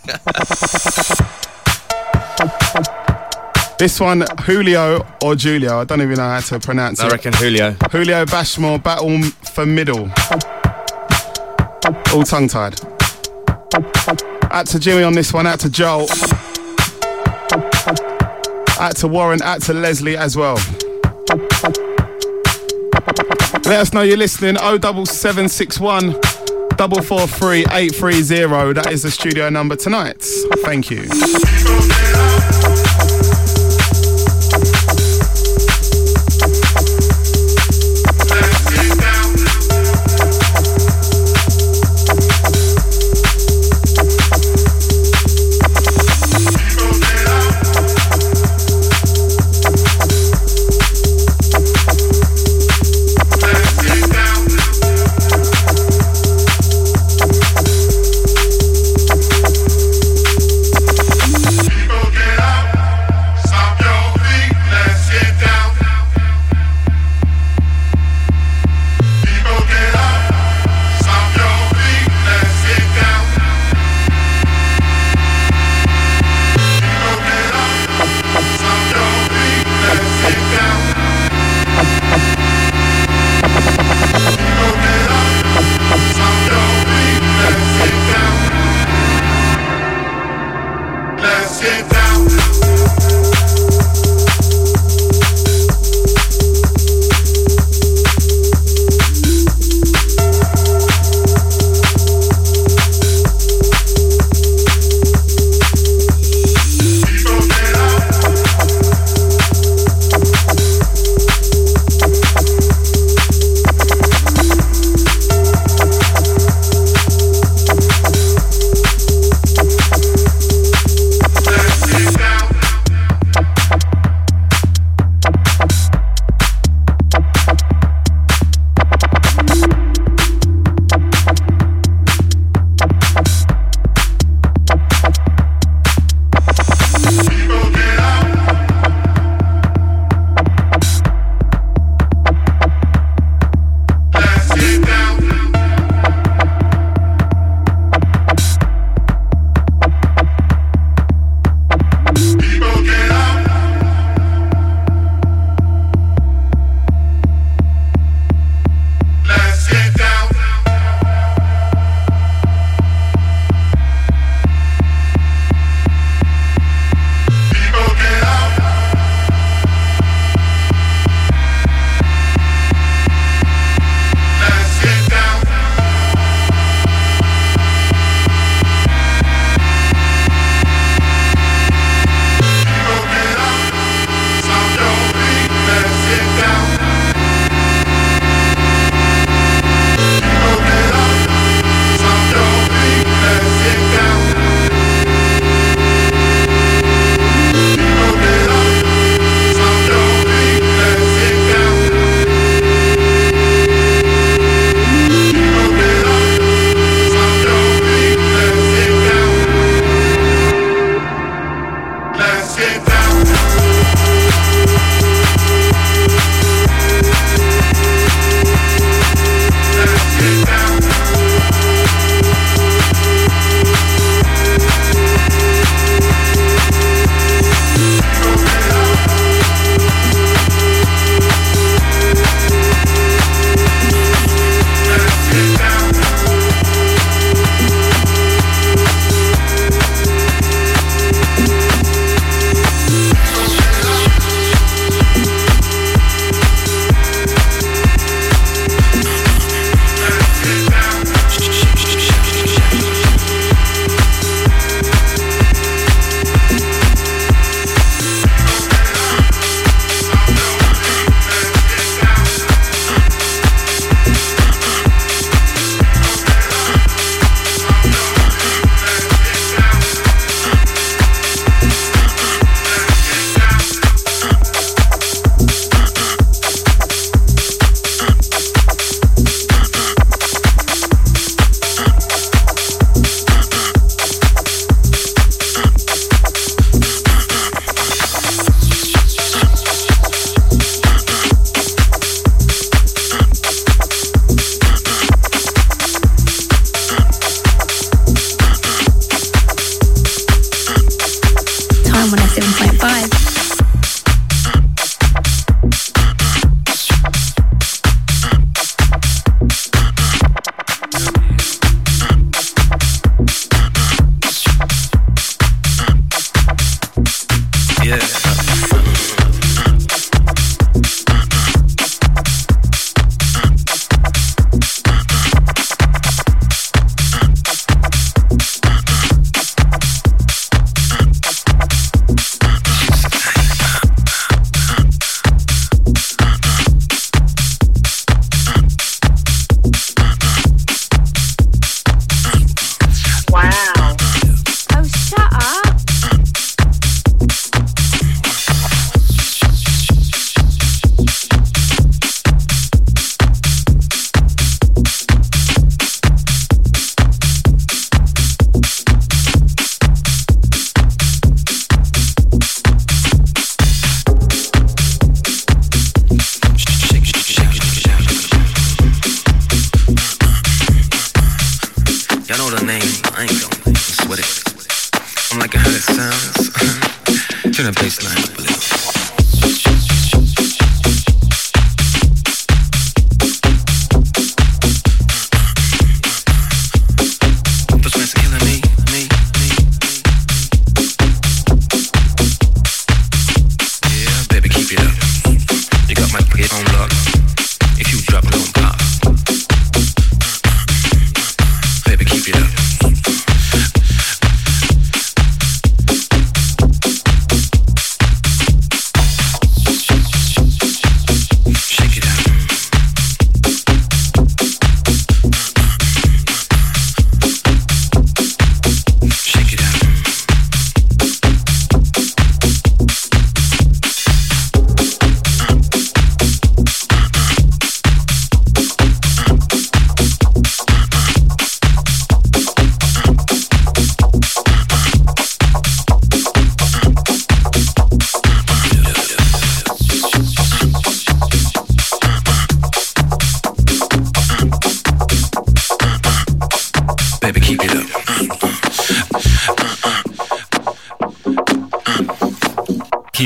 This 3.77 3.99
one, 3.99 4.25
Julio 4.41 5.05
or 5.23 5.35
Julio, 5.35 5.79
I 5.79 5.83
don't 5.85 6.01
even 6.01 6.15
know 6.15 6.27
how 6.27 6.39
to 6.39 6.59
pronounce 6.59 6.99
I 6.99 7.05
it. 7.05 7.09
I 7.09 7.11
reckon 7.11 7.33
Julio. 7.33 7.71
Julio 7.91 8.25
Bashmore, 8.25 8.81
Battle 8.81 9.21
for 9.21 9.65
Middle. 9.65 10.09
All 12.13 12.23
tongue 12.23 12.47
tied. 12.47 12.98
Out 14.51 14.65
to 14.67 14.79
Jimmy 14.79 15.03
on 15.03 15.13
this 15.13 15.31
one, 15.31 15.45
out 15.45 15.59
to 15.59 15.69
Joel. 15.69 16.07
Out 18.79 18.95
to 18.97 19.07
Warren, 19.07 19.41
out 19.41 19.61
to 19.63 19.73
Leslie 19.73 20.17
as 20.17 20.35
well. 20.35 20.55
Let 23.65 23.81
us 23.81 23.93
know 23.93 24.01
you're 24.01 24.17
listening. 24.17 24.55
07761 24.57 26.13
443 26.77 27.65
830. 27.71 28.73
That 28.73 28.91
is 28.91 29.03
the 29.03 29.11
studio 29.11 29.49
number 29.49 29.75
tonight. 29.75 30.25
Thank 30.63 30.89
you. 30.89 31.07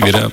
wieder. 0.05 0.31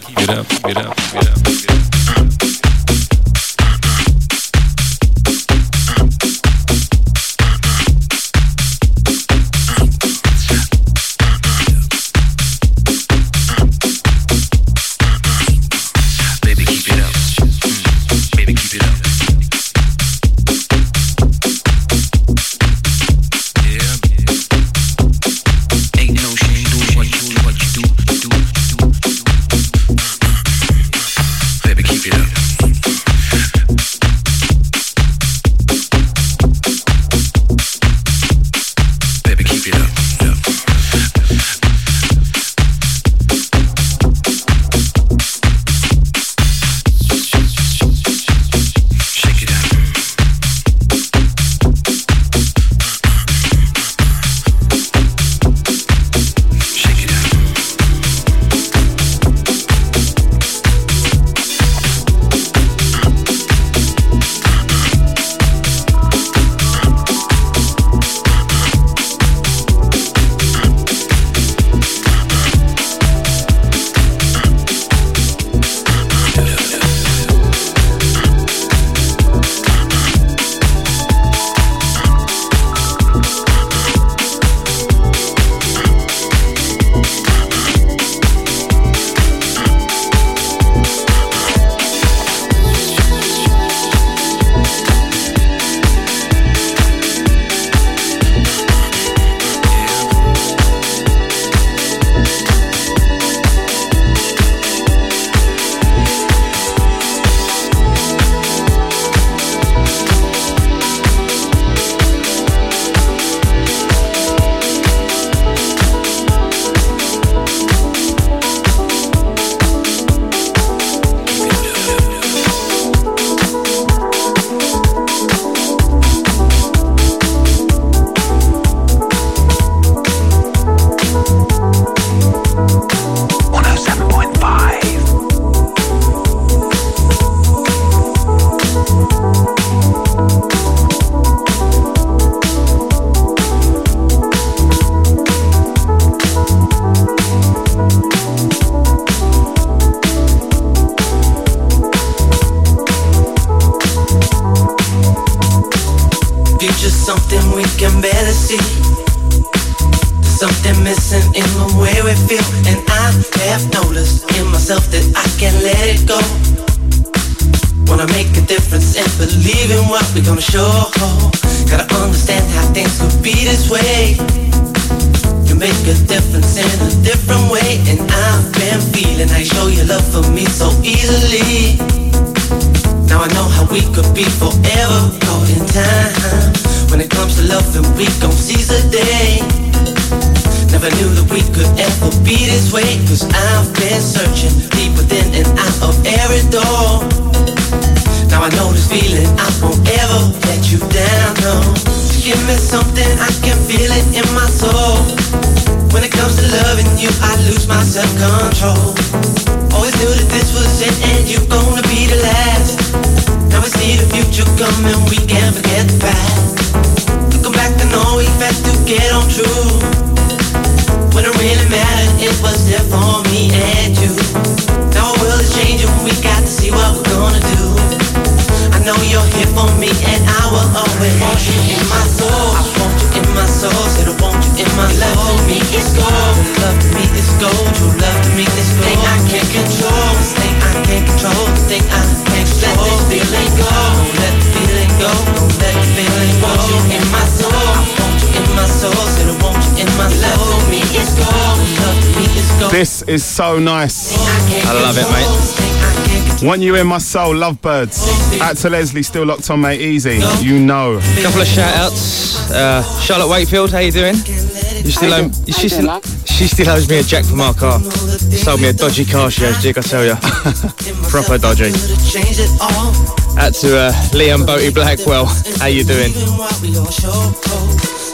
This 252.71 253.03
is 253.03 253.25
so 253.25 253.59
nice. 253.59 254.17
I 254.65 254.73
love 254.73 254.97
it, 254.97 255.09
mate. 255.11 256.47
Want 256.49 256.63
you 256.63 256.77
in 256.77 256.87
my 256.87 256.99
soul, 256.99 257.35
lovebirds. 257.35 258.41
Out 258.41 258.57
to 258.59 258.71
Leslie, 258.71 259.03
still 259.03 259.27
locked 259.27 259.51
on, 259.51 259.61
mate. 259.61 259.81
Easy, 259.81 260.21
you 260.41 260.59
know. 260.61 261.01
Couple 261.21 261.41
of 261.41 261.47
shout 261.49 261.75
outs. 261.75 262.51
Uh, 262.51 262.83
Charlotte 263.01 263.29
Wakefield, 263.29 263.73
how 263.73 263.81
you 263.81 263.91
doing? 263.91 264.15
You 264.15 264.93
still 264.93 265.13
owe, 265.13 265.31
she, 265.47 265.69
still, 265.69 266.01
she 266.25 266.47
still 266.47 266.69
owes 266.71 266.89
me 266.89 267.01
a 267.01 267.03
jack 267.03 267.25
for 267.25 267.35
my 267.35 267.53
car. 267.53 267.81
Sold 267.81 268.61
me 268.61 268.69
a 268.69 268.73
dodgy 268.73 269.05
car 269.05 269.31
she 269.31 269.43
has, 269.43 269.61
Jig, 269.61 269.77
I 269.77 269.83
tell 269.83 270.05
ya. 270.05 270.15
Proper 271.11 271.39
dodgy. 271.39 271.73
Change 272.07 272.39
it 272.39 272.51
all. 272.61 272.95
Out 273.37 273.53
to 273.61 273.77
uh, 273.77 273.93
Liam 274.15 274.47
Boaty 274.47 274.73
Blackwell, 274.73 275.27
how 275.59 275.67
you 275.67 275.85
doing? 275.85 276.13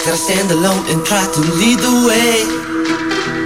Gotta 0.01 0.17
stand 0.17 0.51
alone 0.51 0.85
and 0.89 1.05
try 1.05 1.25
to 1.31 1.41
lead 1.41 1.79
the 1.79 2.07
way. 2.09 2.76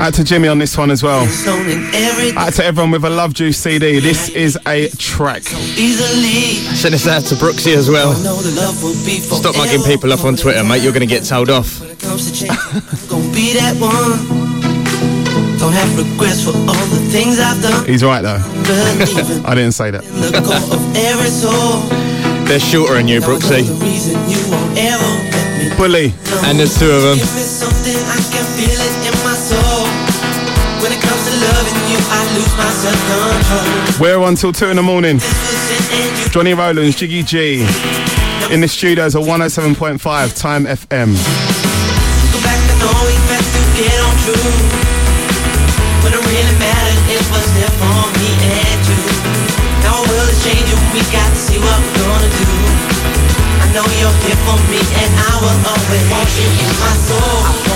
Out 0.01 0.14
to 0.14 0.24
Jimmy 0.24 0.48
on 0.48 0.59
this 0.59 0.78
one 0.78 0.90
as 0.90 1.02
well. 1.02 1.27
Stone 1.27 1.68
in 1.68 1.94
every 1.94 2.32
Out 2.35 2.55
to 2.55 2.64
everyone 2.64 2.90
with 2.90 3.05
a 3.05 3.10
Love 3.10 3.35
Juice 3.35 3.59
CD. 3.59 4.01
This 4.01 4.31
is 4.31 4.59
a 4.66 4.89
track. 4.97 5.43
Send 5.43 6.94
this 6.94 7.06
out 7.06 7.24
to 7.24 7.35
Brooksy 7.35 7.77
as 7.77 7.90
well. 7.90 8.12
Know 8.24 8.40
the 8.40 8.51
love 8.56 8.82
will 8.82 8.94
be 9.05 9.20
Stop 9.20 9.59
mugging 9.59 9.82
people 9.82 10.10
up 10.14 10.24
on 10.24 10.36
Twitter, 10.36 10.64
mate. 10.64 10.82
You're 10.82 10.94
going 10.94 11.06
to 11.06 11.14
get 11.14 11.24
told 11.24 11.51
off. 11.51 11.81
comes 12.01 12.32
to 12.32 12.47
change. 12.47 12.59
Gonna 13.10 13.28
be 13.35 13.52
that 13.60 13.77
one. 13.77 14.24
Don't 15.59 15.74
have 15.74 15.93
regrets 15.93 16.44
for 16.44 16.56
all 16.56 16.86
the 16.89 17.05
things 17.12 17.39
I've 17.39 17.60
done. 17.60 17.85
He's 17.85 18.02
right 18.02 18.22
though. 18.22 18.40
I 19.44 19.55
didn't 19.55 19.72
say 19.72 19.90
that. 19.90 20.02
the 20.02 20.40
core 20.40 20.56
of 20.56 20.97
every. 20.97 21.28
They're 22.48 22.59
shorter 22.59 22.94
than 22.94 23.06
you, 23.06 23.20
Brooksy. 23.20 23.68
The 23.68 23.85
reason 23.85 24.16
you 24.31 24.40
won't 24.51 24.78
ever 24.78 25.31
let 25.60 25.70
me 25.70 25.77
Bully. 25.77 26.14
And 26.48 26.59
there's 26.59 26.78
two 26.78 26.90
of 26.90 27.02
them. 27.02 27.18
We're 34.01 34.19
on 34.19 34.35
till 34.35 34.53
two 34.53 34.67
in 34.67 34.77
the 34.77 34.83
morning. 34.83 35.19
Johnny 36.31 36.55
Rowlands, 36.55 36.97
Jiggy 36.97 37.23
G. 37.23 37.61
In 38.51 38.61
the 38.61 38.69
studios 38.69 39.15
at 39.15 39.23
107.5 39.23 40.01
Time 40.41 40.65
FM. 40.65 41.15
I 53.61 53.73
know 53.73 53.87
you're 54.01 54.17
here 54.27 54.41
for 54.43 54.59
me, 54.71 54.81
and 54.83 55.12
I 55.15 55.35
will 55.39 55.61
always 55.71 56.05
want 56.11 56.31
you 56.39 56.49
in 56.49 56.73
my 56.81 56.95
soul. 57.07 57.70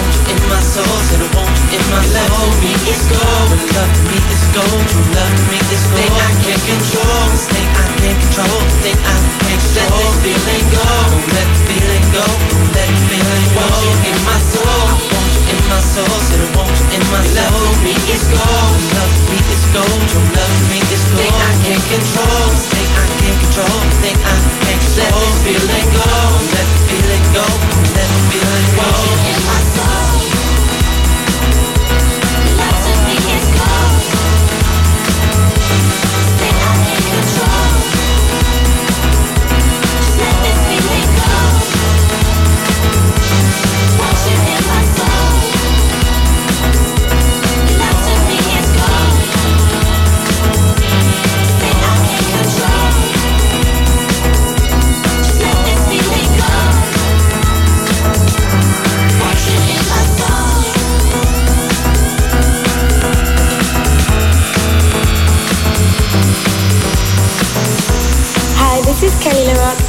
My 0.48 0.60
soul, 0.60 0.98
said 1.08 1.20
I 1.22 1.28
want 1.36 1.52
you 1.70 1.78
in 1.78 1.84
my 1.90 2.02
love. 2.12 2.32
To 2.34 2.48
me, 2.60 2.72
it's 2.90 3.04
gold. 3.08 3.48
True 3.54 3.68
love 3.76 3.92
to 3.94 4.02
me 4.10 4.18
is 4.34 4.44
gold. 4.52 4.82
True 4.90 5.08
love 5.14 5.32
to 5.32 5.44
me 5.48 5.58
is 5.72 5.84
gold. 5.88 6.00
Thing 6.00 6.14
I 6.14 6.30
can't 6.44 6.64
control, 6.64 7.22
this 7.32 7.46
thing 7.48 7.68
I 7.72 7.86
can't 8.00 8.18
control, 8.18 8.60
thing 8.82 8.98
I 8.98 9.16
can't 9.44 9.62
control. 9.62 9.94
Let 9.94 10.10
this 10.10 10.24
feeling 10.24 10.66
go, 10.74 10.84
don't 11.12 11.28
let 11.34 11.48
the 11.48 11.60
feeling 11.68 12.06
go, 12.12 12.24
don't 12.24 12.70
let 12.74 12.88
the 12.88 13.00
feeling 13.08 13.46
go. 13.54 13.64
Want 13.64 13.84
you 13.84 14.10
in 14.10 14.18
my 14.24 14.38
soul, 14.42 14.64
I 14.64 14.96
want 14.98 15.32
you 15.34 15.42
in 15.54 15.60
my 15.70 15.80
soul, 15.80 16.16
said 16.28 16.40
I 16.42 16.48
want 16.56 16.74
you 16.74 16.86
in 16.98 17.02
my 17.14 17.22
love. 17.36 17.54
To 17.54 17.78
me, 17.84 17.94
it's 18.10 18.26
gold. 18.28 18.74
Love 18.94 19.12
to 19.14 19.22
me 19.30 19.38
is 19.54 19.64
gold. 19.72 20.00
True 20.10 20.28
love 20.34 20.52
to 20.52 20.64
me 20.68 20.78
is 20.92 21.04
gold. 21.08 21.22
Thing 21.24 21.34
I 21.34 21.52
can't 21.64 21.84
control, 21.94 22.44
this 22.52 22.66
thing 22.74 22.90
I 22.90 23.06
can't 23.22 23.38
control, 23.44 23.78
thing 24.02 24.18
I 24.18 24.36
can't 24.64 24.80
control. 24.82 24.92
Let 24.94 25.14
this 25.14 25.38
feeling 25.44 25.88
go, 25.94 26.10
let 26.52 26.66
the 26.68 26.80
feeling 26.88 27.24
go, 27.34 27.44
don't 27.44 27.88
let 27.94 28.08
the 28.10 28.20
feeling 28.30 28.68
go. 28.74 28.84
Want 28.84 29.22
you 29.24 29.32
in 29.32 29.40
my 29.46 29.60
soul. 29.74 30.03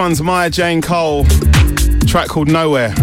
One's 0.08 0.22
Maya 0.22 0.48
Jane 0.48 0.80
Cole, 0.80 1.26
track 2.06 2.28
called 2.28 2.48
Nowhere. 2.48 2.94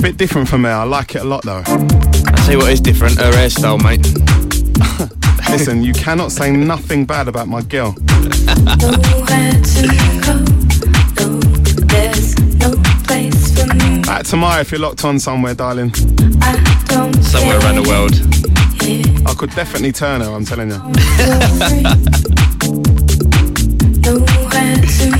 Bit 0.00 0.16
different 0.16 0.48
from 0.48 0.62
me, 0.62 0.70
I 0.70 0.84
like 0.84 1.14
it 1.14 1.20
a 1.20 1.24
lot 1.24 1.42
though. 1.42 1.62
I 1.66 2.40
see 2.46 2.56
what 2.56 2.72
is 2.72 2.80
different, 2.80 3.18
her 3.18 3.30
hairstyle, 3.30 3.82
mate. 3.84 4.00
Listen, 5.50 5.82
you 5.82 5.92
cannot 5.92 6.32
say 6.32 6.50
nothing 6.50 7.04
bad 7.04 7.28
about 7.28 7.48
my 7.48 7.60
girl. 7.60 7.94
At 14.08 14.24
tomorrow, 14.24 14.60
if 14.62 14.72
you're 14.72 14.80
locked 14.80 15.04
on 15.04 15.18
somewhere, 15.18 15.54
darling. 15.54 15.92
Somewhere 15.92 17.58
around 17.58 17.74
the 17.74 17.84
world. 17.86 18.14
I 19.28 19.34
could 19.34 19.50
definitely 19.50 19.92
turn 19.92 20.22
her, 20.22 20.30
I'm 20.30 20.46
telling 20.46 20.70
you. 20.70 22.26
answer 24.54 25.19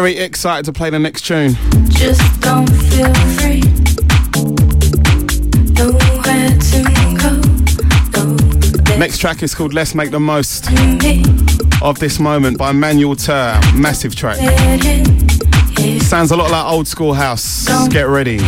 excited 0.00 0.64
to 0.64 0.72
play 0.72 0.88
the 0.88 0.98
next 0.98 1.26
tune. 1.26 1.54
Just 1.90 2.40
don't 2.40 2.66
feel 2.66 3.12
free. 3.36 3.60
Next 8.98 9.18
track 9.18 9.42
is 9.42 9.54
called 9.54 9.74
Let's 9.74 9.94
Make 9.94 10.10
the 10.10 10.18
Most 10.18 10.68
of 11.82 11.98
This 11.98 12.18
Moment 12.18 12.56
by 12.56 12.72
Manuel 12.72 13.16
Tur. 13.16 13.60
Massive 13.74 14.14
track. 14.16 14.38
Sounds 16.00 16.30
a 16.30 16.36
lot 16.36 16.50
like 16.50 16.64
old 16.64 16.88
school 16.88 17.12
house. 17.12 17.66
Get 17.88 18.08
ready. 18.08 18.38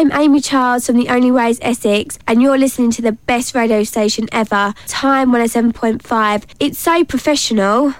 I'm 0.00 0.12
Amy 0.12 0.40
Childs 0.40 0.86
from 0.86 0.96
The 0.96 1.10
Only 1.10 1.30
Way 1.30 1.50
Is 1.50 1.58
Essex, 1.60 2.18
and 2.26 2.40
you're 2.40 2.56
listening 2.56 2.90
to 2.92 3.02
the 3.02 3.12
best 3.12 3.54
radio 3.54 3.84
station 3.84 4.30
ever, 4.32 4.72
Time 4.86 5.30
107.5. 5.30 6.44
It's 6.58 6.78
so 6.78 7.04
professional. 7.04 7.92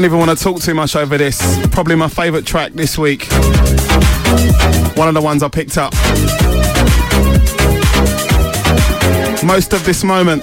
Don't 0.00 0.06
even 0.06 0.18
want 0.18 0.38
to 0.38 0.42
talk 0.42 0.62
too 0.62 0.72
much 0.72 0.96
over 0.96 1.18
this. 1.18 1.38
Probably 1.72 1.94
my 1.94 2.08
favourite 2.08 2.46
track 2.46 2.72
this 2.72 2.96
week. 2.96 3.24
One 4.96 5.08
of 5.08 5.14
the 5.14 5.20
ones 5.22 5.42
I 5.42 5.48
picked 5.48 5.76
up. 5.76 5.92
Most 9.44 9.74
of 9.74 9.84
this 9.84 10.02
moment. 10.02 10.42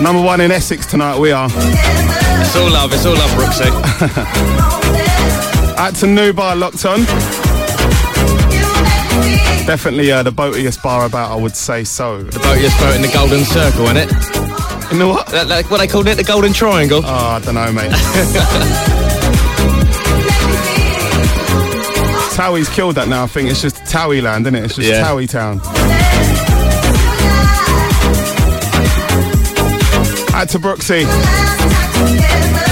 Number 0.00 0.22
one 0.22 0.40
in 0.40 0.52
Essex 0.52 0.86
tonight, 0.86 1.18
we 1.18 1.32
are. 1.32 1.48
It's 1.50 2.54
all 2.54 2.70
love, 2.70 2.92
it's 2.92 3.04
all 3.06 3.14
love, 3.14 3.30
Brooksy. 3.30 3.68
Out 5.76 5.94
to 5.96 6.06
New 6.06 6.32
Bar 6.32 6.54
locked 6.54 6.86
on. 6.86 7.00
Definitely 9.66 10.12
uh, 10.12 10.22
the 10.22 10.30
boatiest 10.30 10.80
bar 10.80 11.06
about, 11.06 11.32
I 11.32 11.34
would 11.42 11.56
say 11.56 11.82
so. 11.82 12.22
The 12.22 12.38
boatiest 12.38 12.78
boat 12.78 12.94
in 12.94 13.02
the 13.02 13.10
Golden 13.12 13.44
Circle, 13.44 13.86
innit? 13.86 14.92
In 14.92 14.98
the 15.00 15.08
what? 15.08 15.26
That, 15.28 15.48
that, 15.48 15.68
what 15.68 15.78
they 15.78 15.88
called 15.88 16.06
it, 16.06 16.16
the 16.16 16.22
Golden 16.22 16.52
Triangle? 16.52 17.00
Oh, 17.04 17.08
I 17.08 17.40
don't 17.40 17.56
know, 17.56 17.72
mate. 17.72 17.90
Towie's 22.36 22.68
killed 22.68 22.94
that 22.94 23.08
now, 23.08 23.24
I 23.24 23.26
think. 23.26 23.50
It's 23.50 23.60
just 23.62 23.76
Towie 23.86 24.22
land, 24.22 24.46
isn't 24.46 24.54
it? 24.54 24.64
It's 24.66 24.76
just 24.76 24.88
Yeah. 24.88 25.04
Towie 25.04 25.28
town. 25.28 25.60
Out 30.34 30.48
to 30.48 30.58
Brooksy. 30.58 31.04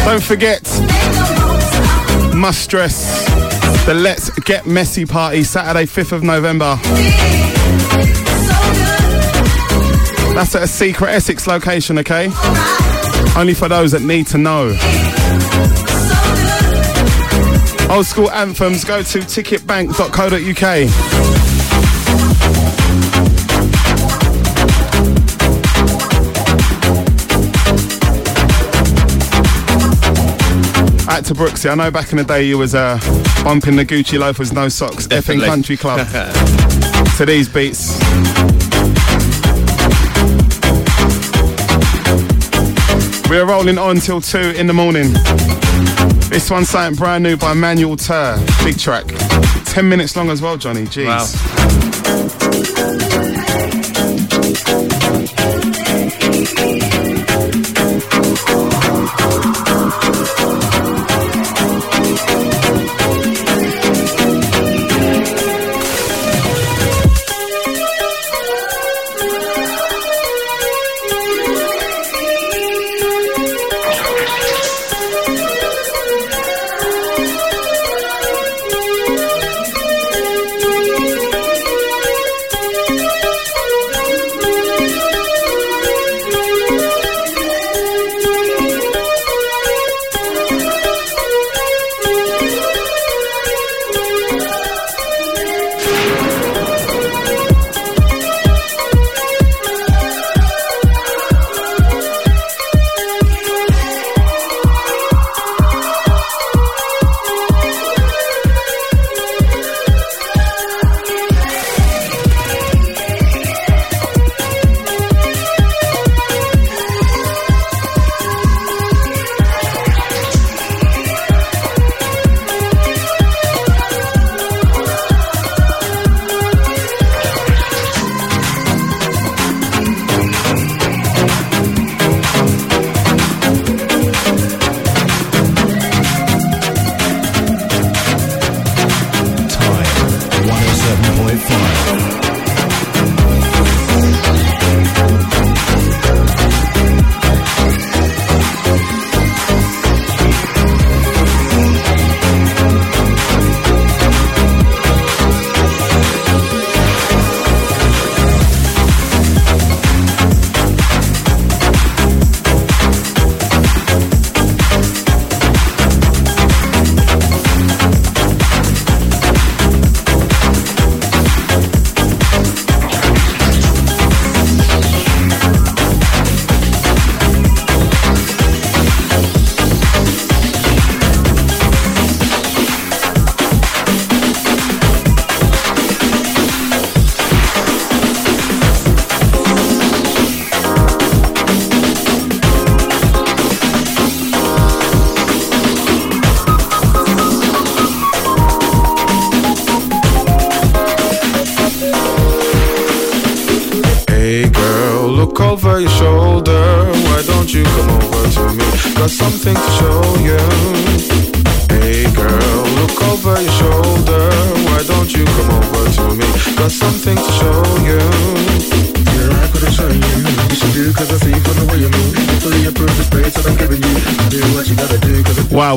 Don't 0.04 0.20
forget, 0.20 0.64
must 2.34 2.60
stress 2.60 3.24
the 3.86 3.94
Let's 3.94 4.30
Get 4.40 4.66
Messy 4.66 5.06
party 5.06 5.44
Saturday, 5.44 5.86
5th 5.86 6.10
of 6.10 6.24
November. 6.24 6.76
That's 10.34 10.56
at 10.56 10.64
a 10.64 10.66
secret 10.66 11.10
Essex 11.10 11.46
location, 11.46 11.98
okay? 11.98 12.24
Only 13.36 13.54
for 13.54 13.68
those 13.68 13.92
that 13.92 14.02
need 14.02 14.26
to 14.28 14.38
know. 14.38 14.76
Old 17.94 18.06
school 18.06 18.30
anthems, 18.32 18.84
go 18.84 19.02
to 19.02 19.18
ticketbank.co.uk. 19.20 21.51
Out 31.12 31.26
to 31.26 31.34
Brooksy, 31.34 31.70
I 31.70 31.74
know 31.74 31.90
back 31.90 32.10
in 32.12 32.16
the 32.16 32.24
day 32.24 32.44
you 32.44 32.56
was 32.56 32.74
uh, 32.74 32.98
bumping 33.44 33.76
the 33.76 33.84
Gucci 33.84 34.18
loafers, 34.18 34.50
no 34.50 34.70
socks, 34.70 35.06
effing 35.08 35.44
country 35.44 35.76
club. 35.76 35.98
to 37.18 37.26
these 37.26 37.50
beats. 37.50 38.00
We're 43.28 43.44
rolling 43.44 43.76
on 43.76 43.96
till 43.96 44.22
2 44.22 44.38
in 44.56 44.66
the 44.66 44.72
morning. 44.72 45.12
This 46.30 46.50
one's 46.50 46.70
something 46.70 46.96
brand 46.96 47.22
new 47.22 47.36
by 47.36 47.52
Manuel 47.52 47.96
Tur. 47.96 48.42
Big 48.64 48.78
track. 48.78 49.04
10 49.66 49.86
minutes 49.86 50.16
long 50.16 50.30
as 50.30 50.40
well, 50.40 50.56
Johnny. 50.56 50.84
Jeez. 50.84 51.04
Wow. 53.28 53.31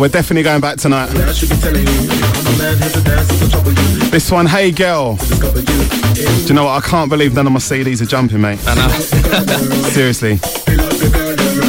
We're 0.06 0.10
definitely 0.10 0.44
going 0.44 0.62
back 0.62 0.78
tonight. 0.78 1.10
I 1.10 1.34
should 1.34 1.50
be 1.50 1.56
telling 1.56 1.82
you. 1.82 1.88
I'm 1.90 2.46
a 2.46 2.58
man 2.60 2.78
here 2.78 2.90
to 2.90 3.02
dance 3.02 3.32
at 3.32 3.40
the 3.40 3.50
top 3.50 3.66
of 3.66 4.04
you. 4.04 4.10
This 4.12 4.32
one, 4.32 4.46
Hey 4.46 4.70
Girl. 4.70 5.16
Do 5.16 6.46
you 6.46 6.54
know 6.54 6.66
what? 6.66 6.84
I 6.84 6.88
can't 6.88 7.10
believe 7.10 7.34
none 7.34 7.48
of 7.48 7.54
my 7.54 7.58
CDs 7.58 8.04
are 8.04 8.06
jumping, 8.06 8.40
mate. 8.40 8.60
I 8.68 8.76
know. 8.76 8.90
Seriously. 9.90 10.36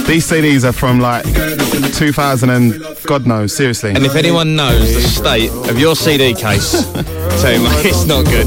These 0.05 0.29
CDs 0.29 0.69
are 0.69 0.73
from 0.73 1.01
like 1.01 1.25
2000 1.95 2.51
and 2.51 2.75
God 3.07 3.27
knows, 3.27 3.57
seriously. 3.57 3.91
And 3.95 4.05
if 4.05 4.15
anyone 4.15 4.55
knows 4.55 4.95
the 4.95 5.01
state 5.01 5.51
of 5.71 5.79
your 5.79 5.97
CD 5.97 6.35
case, 6.35 6.73
tell 6.93 7.53
him 7.53 7.63
it's 7.87 8.05
not 8.05 8.27
good. 8.27 8.47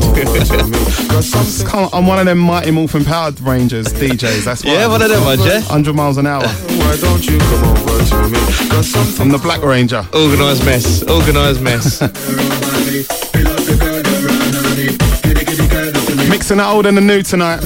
I'm 1.94 2.06
one 2.06 2.20
of 2.20 2.28
them 2.28 2.38
Mighty 2.38 2.70
Morphin 2.70 3.04
Power 3.04 3.32
Rangers 3.42 3.88
DJs. 3.88 4.46
That's 4.46 4.64
why. 4.64 4.74
Yeah, 4.74 4.88
one 4.88 5.02
of 5.02 5.10
them 5.10 5.26
ones, 5.26 5.44
yeah? 5.44 5.62
100 5.62 5.96
miles 5.96 6.18
an 6.18 6.28
hour. 6.28 6.44
Why 6.90 6.98
don't 6.98 7.24
you 7.24 7.38
come 7.38 7.66
over 7.66 8.04
to 8.04 8.30
me? 8.30 8.40
Got 8.68 8.84
something. 8.84 9.22
I'm 9.22 9.30
the 9.30 9.38
Black 9.38 9.62
Ranger. 9.62 10.04
Organised 10.12 10.66
mess. 10.66 11.04
Organised 11.08 11.62
mess. 11.62 12.02
Mixing 16.32 16.58
the 16.58 16.66
old 16.66 16.88
and 16.88 16.98
the 16.98 17.02
new 17.02 17.22
tonight. 17.22 17.60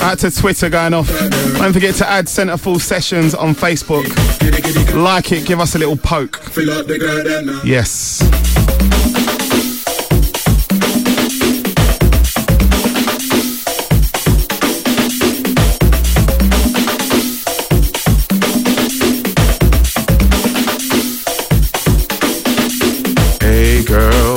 Out 0.00 0.20
to 0.20 0.30
Twitter 0.30 0.70
going 0.70 0.94
off. 0.94 1.08
Don't 1.58 1.72
forget 1.72 1.96
to 1.96 2.08
add 2.08 2.26
Centreforce 2.26 2.82
Sessions 2.82 3.34
on 3.34 3.52
Facebook. 3.52 4.06
Like 4.94 5.32
it, 5.32 5.44
give 5.44 5.58
us 5.58 5.74
a 5.74 5.78
little 5.80 5.96
poke. 5.96 6.40
Yes. 7.64 8.05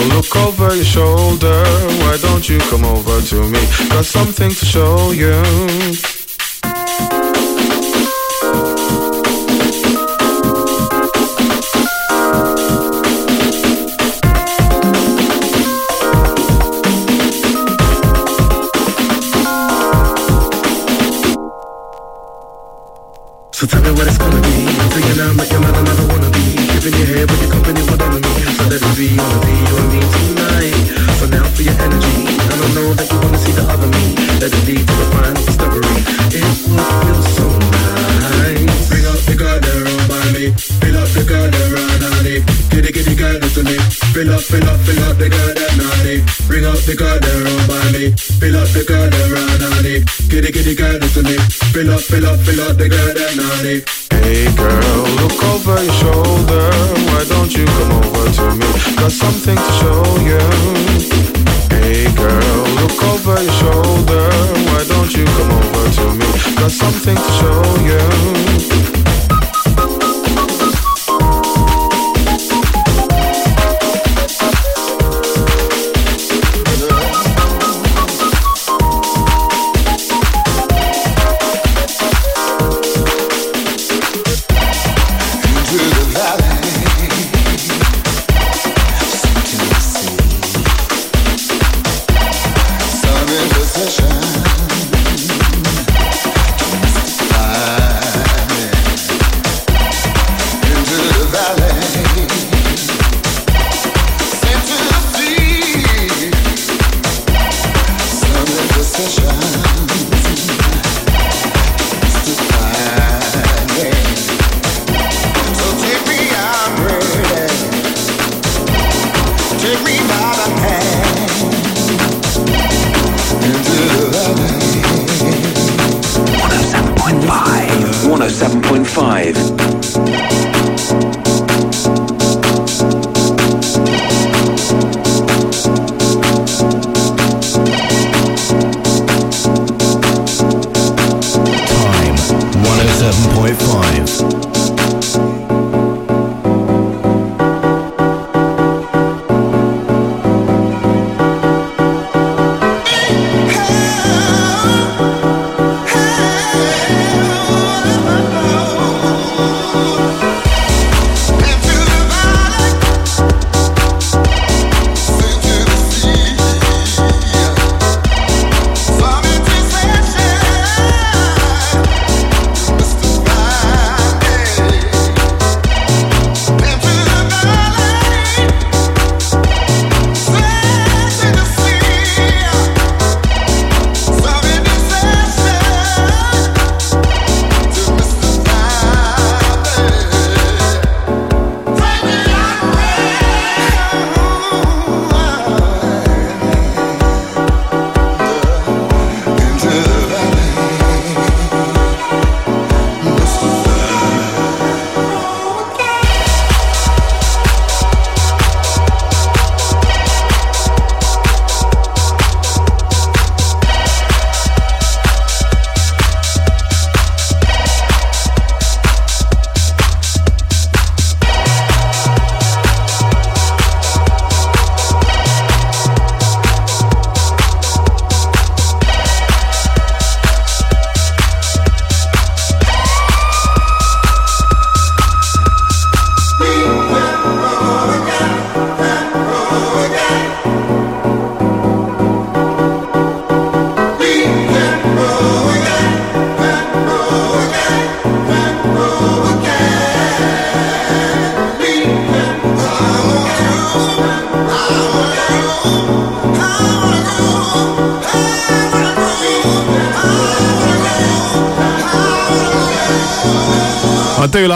look 0.08 0.36
over 0.36 0.76
your 0.76 0.86
shoulder. 0.86 1.64
Why 2.02 2.18
don't 2.22 2.48
you 2.48 2.60
come 2.70 2.86
over 2.86 3.22
to 3.22 3.50
me? 3.50 3.60
Got 3.90 4.06
something 4.06 4.50
to 4.50 4.66
show 4.66 5.12
you. 5.12 6.19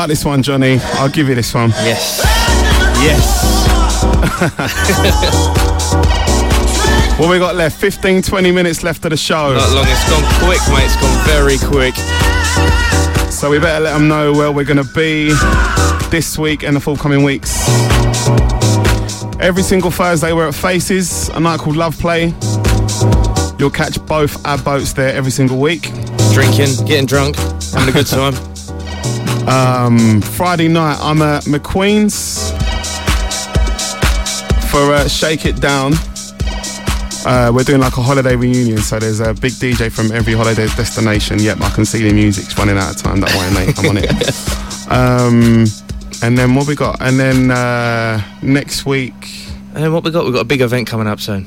like 0.03 0.09
this 0.09 0.25
one, 0.25 0.43
Johnny. 0.43 0.79
I'll 0.95 1.07
give 1.07 1.29
you 1.29 1.35
this 1.35 1.53
one. 1.53 1.69
Yes. 1.69 2.19
Yes. 2.99 3.63
what 7.17 7.29
we 7.29 7.39
got 7.39 7.55
left? 7.55 7.79
15, 7.79 8.21
20 8.21 8.51
minutes 8.51 8.83
left 8.83 9.05
of 9.05 9.11
the 9.11 9.17
show. 9.17 9.53
Not 9.53 9.71
long. 9.71 9.85
It's 9.87 10.09
gone 10.09 10.25
quick, 10.43 10.59
mate. 10.73 10.83
It's 10.83 10.97
gone 10.97 11.25
very 11.25 11.57
quick. 11.57 11.95
So 13.31 13.49
we 13.49 13.59
better 13.59 13.81
let 13.81 13.93
them 13.93 14.09
know 14.09 14.33
where 14.33 14.51
we're 14.51 14.65
going 14.65 14.83
to 14.83 14.93
be 14.93 15.29
this 16.09 16.37
week 16.37 16.63
and 16.63 16.75
the 16.75 16.81
forthcoming 16.81 17.23
weeks. 17.23 17.65
Every 19.39 19.63
single 19.63 19.89
Thursday, 19.89 20.33
we're 20.33 20.49
at 20.49 20.55
Faces, 20.55 21.29
a 21.29 21.39
night 21.39 21.61
called 21.61 21.77
Love 21.77 21.97
Play. 21.97 22.33
You'll 23.57 23.71
catch 23.71 24.05
both 24.05 24.45
our 24.45 24.57
boats 24.57 24.91
there 24.91 25.15
every 25.15 25.31
single 25.31 25.59
week. 25.59 25.83
Drinking, 26.33 26.75
getting 26.85 27.05
drunk, 27.05 27.37
having 27.37 27.87
a 27.87 27.93
good 27.93 28.07
time. 28.07 28.33
Um, 29.47 30.21
Friday 30.21 30.67
night 30.67 30.97
I'm 31.01 31.21
at 31.21 31.43
McQueen's 31.43 32.51
for 34.71 34.93
uh, 34.93 35.07
Shake 35.07 35.45
It 35.45 35.59
Down. 35.59 35.93
Uh, 37.25 37.51
we're 37.53 37.63
doing 37.63 37.79
like 37.79 37.97
a 37.97 38.01
holiday 38.01 38.35
reunion, 38.35 38.77
so 38.79 38.99
there's 38.99 39.19
a 39.19 39.33
big 39.33 39.53
DJ 39.53 39.91
from 39.91 40.11
every 40.11 40.33
holiday 40.33 40.67
destination. 40.67 41.39
Yep, 41.39 41.61
I 41.61 41.69
can 41.71 41.85
see 41.85 42.07
the 42.07 42.13
music's 42.13 42.57
running 42.57 42.77
out 42.77 42.95
of 42.95 43.01
time. 43.01 43.19
Don't 43.19 43.35
worry, 43.35 43.53
mate, 43.53 43.79
I'm 43.79 43.89
on 43.89 43.97
it. 43.97 44.09
um, 44.91 45.65
and 46.21 46.37
then 46.37 46.55
what 46.55 46.67
we 46.67 46.75
got? 46.75 47.01
And 47.01 47.19
then 47.19 47.51
uh, 47.51 48.21
next 48.41 48.85
week. 48.85 49.13
And 49.73 49.83
then 49.83 49.91
what 49.91 50.03
we 50.03 50.11
got? 50.11 50.23
We've 50.23 50.33
got 50.33 50.41
a 50.41 50.45
big 50.45 50.61
event 50.61 50.87
coming 50.87 51.07
up 51.07 51.19
soon. 51.19 51.45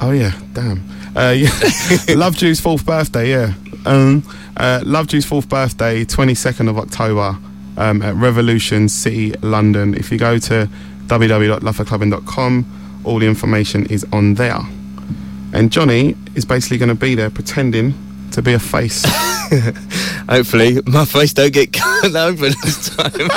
Oh 0.00 0.12
yeah, 0.12 0.32
damn. 0.52 0.82
Uh, 1.16 1.30
yeah, 1.30 1.50
Love 2.14 2.36
Juice 2.36 2.60
fourth 2.60 2.86
birthday. 2.86 3.30
Yeah, 3.30 3.54
um, 3.86 4.22
uh, 4.64 4.80
Love 4.84 5.08
Juice 5.08 5.26
fourth 5.26 5.48
birthday, 5.48 6.06
22nd 6.06 6.70
of 6.70 6.78
October 6.78 7.36
um, 7.76 8.00
at 8.00 8.14
Revolution 8.14 8.88
City, 8.88 9.32
London. 9.42 9.92
If 9.94 10.10
you 10.10 10.16
go 10.16 10.38
to 10.38 10.68
www.loveforclubbing.com, 11.06 13.02
all 13.04 13.18
the 13.18 13.26
information 13.26 13.84
is 13.86 14.06
on 14.10 14.34
there. 14.34 14.60
And 15.52 15.70
Johnny 15.70 16.16
is 16.34 16.46
basically 16.46 16.78
going 16.78 16.88
to 16.88 16.94
be 16.94 17.14
there 17.14 17.28
pretending 17.28 17.92
to 18.32 18.40
be 18.40 18.54
a 18.54 18.58
face. 18.58 19.04
Hopefully, 20.30 20.78
my 20.86 21.04
face 21.04 21.34
don't 21.34 21.52
get 21.52 21.72
cut 21.74 22.16
open 22.16 22.54
this 22.62 22.96
time. 22.96 23.12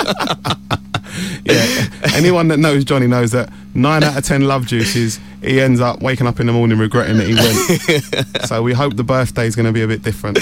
yeah. 1.44 1.88
Anyone 2.16 2.48
that 2.48 2.58
knows 2.58 2.86
Johnny 2.86 3.08
knows 3.08 3.32
that 3.32 3.52
nine 3.76 4.02
out 4.02 4.18
of 4.18 4.24
ten 4.24 4.44
love 4.44 4.66
juices, 4.66 5.20
he 5.42 5.60
ends 5.60 5.82
up 5.82 6.02
waking 6.02 6.26
up 6.26 6.40
in 6.40 6.48
the 6.48 6.54
morning 6.54 6.80
regretting 6.80 7.18
that 7.18 7.28
he 7.28 7.36
went. 7.36 8.48
so 8.48 8.64
we 8.64 8.74
hope 8.74 8.96
the 8.96 9.04
birthday 9.04 9.46
is 9.46 9.58
going 9.58 9.66
to 9.66 9.74
be 9.74 9.82
a 9.82 9.88
bit 9.88 10.04
different. 10.04 10.40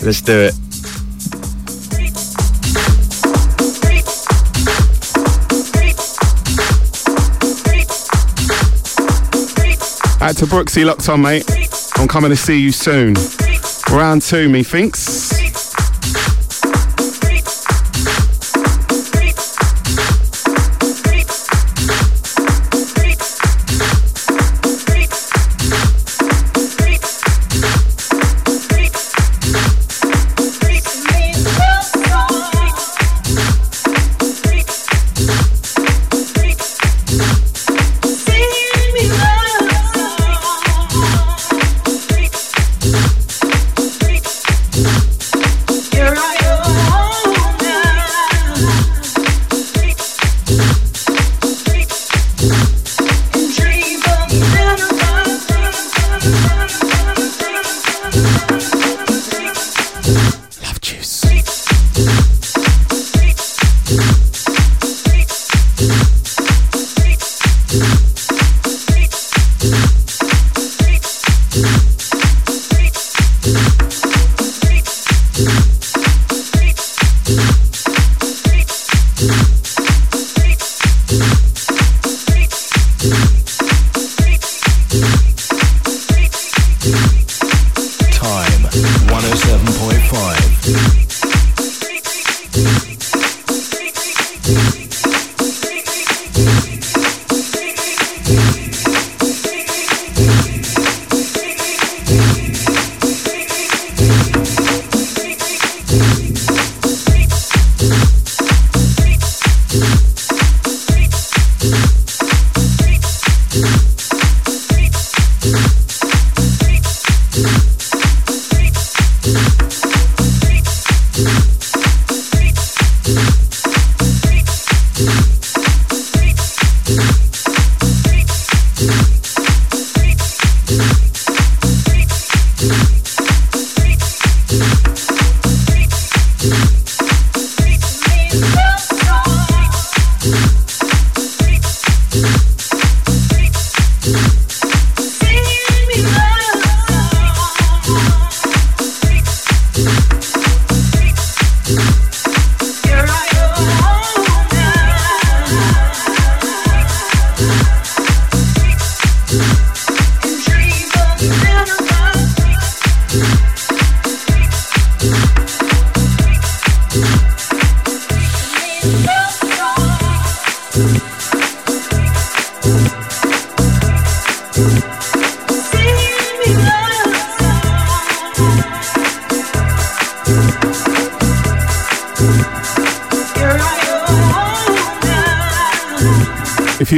Let's 0.00 0.20
do 0.20 0.50
it. 0.50 0.54
Out 10.20 10.36
to 10.38 10.46
Brooksy, 10.46 10.84
locked 10.86 11.08
on, 11.08 11.20
mate. 11.22 11.44
I'm 11.96 12.08
coming 12.08 12.30
to 12.30 12.36
see 12.36 12.58
you 12.58 12.72
soon. 12.72 13.14
Round 13.90 14.22
two, 14.22 14.48
methinks. 14.48 15.23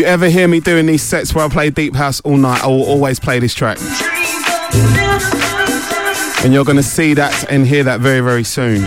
Ever 0.06 0.28
hear 0.28 0.46
me 0.46 0.60
doing 0.60 0.86
these 0.86 1.02
sets 1.02 1.34
where 1.34 1.44
I 1.44 1.48
play 1.48 1.68
deep 1.70 1.94
house 1.94 2.20
all 2.20 2.36
night, 2.36 2.62
I 2.62 2.68
will 2.68 2.84
always 2.84 3.18
play 3.18 3.40
this 3.40 3.52
track. 3.52 3.78
And 6.44 6.54
you're 6.54 6.64
going 6.64 6.76
to 6.76 6.82
see 6.82 7.14
that 7.14 7.50
and 7.50 7.66
hear 7.66 7.82
that 7.84 8.00
very, 8.00 8.20
very 8.20 8.44
soon. 8.44 8.82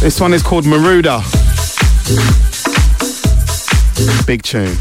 This 0.00 0.20
one 0.20 0.34
is 0.34 0.42
called 0.42 0.64
Maruda. 0.64 1.22
Big 4.26 4.42
tune. 4.42 4.76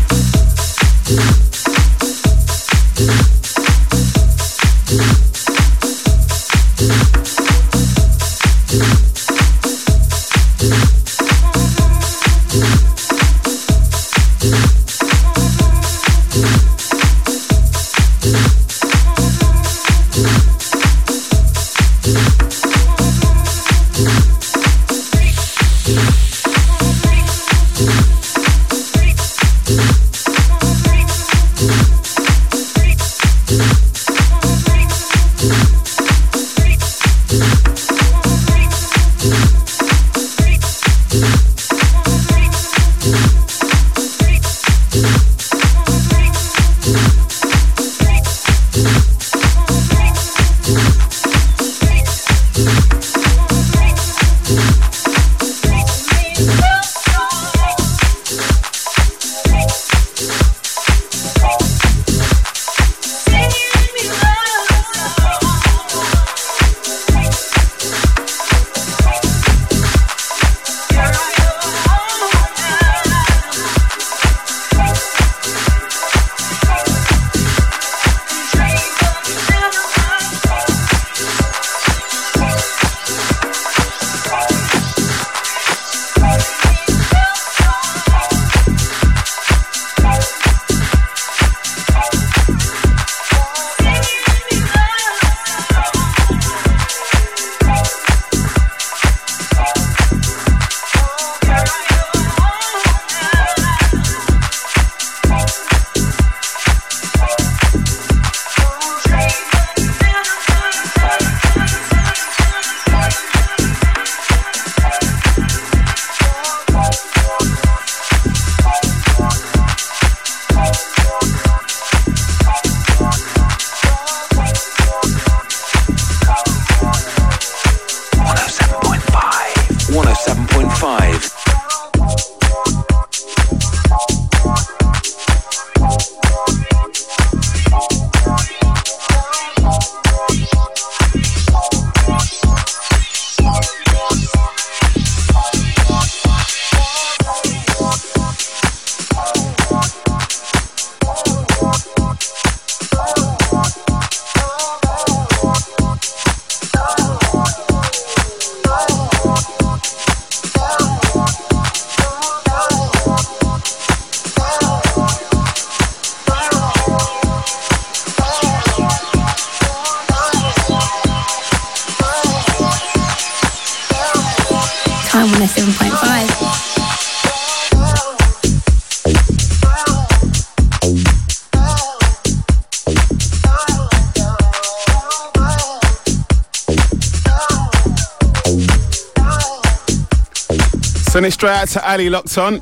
Straight 191.45 191.61
out 191.61 191.67
to 191.67 191.91
Ali 191.91 192.09
locked 192.09 192.37
on. 192.39 192.61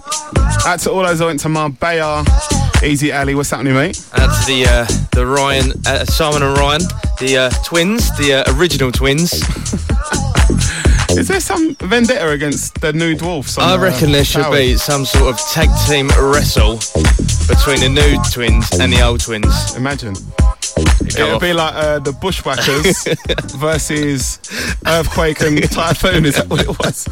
Out 0.66 0.80
to 0.80 0.92
all 0.92 1.04
those 1.04 1.20
that 1.20 1.26
went 1.26 1.40
to 1.42 1.50
Marbella. 1.50 2.26
Easy 2.84 3.14
Ali, 3.14 3.34
what's 3.34 3.50
happening, 3.50 3.74
mate? 3.74 4.06
Out 4.14 4.28
to 4.28 4.46
the 4.46 4.66
uh, 4.68 4.86
the 5.14 5.26
Ryan, 5.26 5.72
uh, 5.86 6.04
Simon 6.04 6.44
and 6.44 6.58
Ryan, 6.58 6.82
the 7.18 7.38
uh, 7.38 7.50
twins, 7.64 8.10
the 8.18 8.44
uh, 8.46 8.54
original 8.58 8.92
twins. 8.92 9.32
Is 11.18 11.28
there 11.30 11.40
some 11.40 11.76
vendetta 11.76 12.30
against 12.32 12.82
the 12.82 12.92
new 12.92 13.16
dwarfs? 13.16 13.58
I 13.58 13.78
the 13.78 13.84
reckon 13.84 14.12
there 14.12 14.26
should 14.26 14.42
towers? 14.42 14.60
be 14.60 14.76
some 14.76 15.06
sort 15.06 15.34
of 15.34 15.40
tag 15.52 15.70
team 15.88 16.10
wrestle 16.20 16.76
between 17.48 17.80
the 17.80 17.90
new 17.90 18.18
twins 18.34 18.70
and 18.80 18.92
the 18.92 19.02
old 19.02 19.22
twins. 19.22 19.76
Imagine. 19.78 20.16
It 21.06 21.16
Go 21.18 21.26
would 21.26 21.36
off. 21.36 21.42
be 21.42 21.54
like 21.54 21.76
uh, 21.76 22.00
the 22.00 22.12
Bushwhackers 22.14 23.04
versus 23.58 24.40
Earthquake 24.86 25.42
and 25.42 25.62
Typhoon. 25.72 26.26
Is 26.26 26.36
that 26.36 26.50
what 26.50 26.62
it 26.62 26.80
was? 26.80 27.08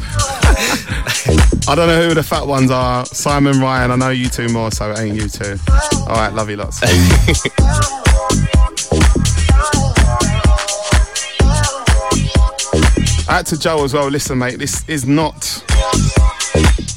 I 1.72 1.74
don't 1.74 1.88
know 1.88 2.06
who 2.06 2.12
the 2.12 2.22
fat 2.22 2.46
ones 2.46 2.70
are. 2.70 3.06
Simon, 3.06 3.58
Ryan. 3.58 3.92
I 3.92 3.96
know 3.96 4.10
you 4.10 4.28
two 4.28 4.50
more, 4.50 4.70
so 4.70 4.90
it 4.90 4.98
ain't 4.98 5.16
you 5.16 5.26
two. 5.26 5.56
All 6.00 6.16
right, 6.16 6.30
love 6.30 6.50
you 6.50 6.56
lots. 6.56 6.82
Out 13.26 13.46
to 13.46 13.58
Joe 13.58 13.82
as 13.84 13.94
well. 13.94 14.08
Listen, 14.08 14.36
mate, 14.36 14.58
this 14.58 14.86
is 14.86 15.06
not 15.06 15.64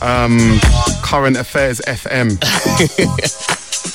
um, 0.02 0.60
current 1.02 1.38
affairs 1.38 1.80
FM. 1.88 2.38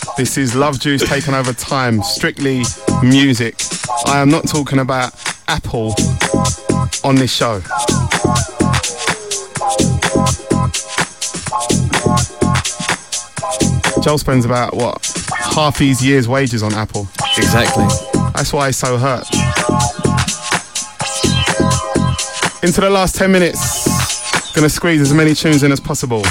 this 0.17 0.39
is 0.39 0.57
Love 0.57 0.81
Juice 0.81 1.07
taking 1.07 1.35
over 1.35 1.53
time. 1.53 2.03
Strictly 2.03 2.63
music. 3.03 3.61
I 4.07 4.21
am 4.21 4.31
not 4.31 4.49
talking 4.49 4.79
about 4.79 5.13
Apple 5.47 5.95
on 7.05 7.17
this 7.17 7.31
show. 7.31 7.61
Joel 14.03 14.19
spends 14.19 14.45
about 14.45 14.75
what 14.75 15.05
half 15.31 15.79
his 15.79 16.05
year's 16.05 16.27
wages 16.27 16.63
on 16.63 16.73
Apple. 16.73 17.07
Exactly. 17.37 17.85
That's 18.35 18.53
why 18.53 18.67
he's 18.67 18.77
so 18.79 18.97
hurt. 18.97 19.27
Into 22.63 22.81
the 22.81 22.91
last 22.91 23.17
10 23.17 23.31
minutes, 23.31 24.55
gonna 24.55 24.69
squeeze 24.69 25.01
as 25.01 25.13
many 25.13 25.35
tunes 25.35 25.63
in 25.63 25.73
as 25.73 25.81
possible. 25.81 26.23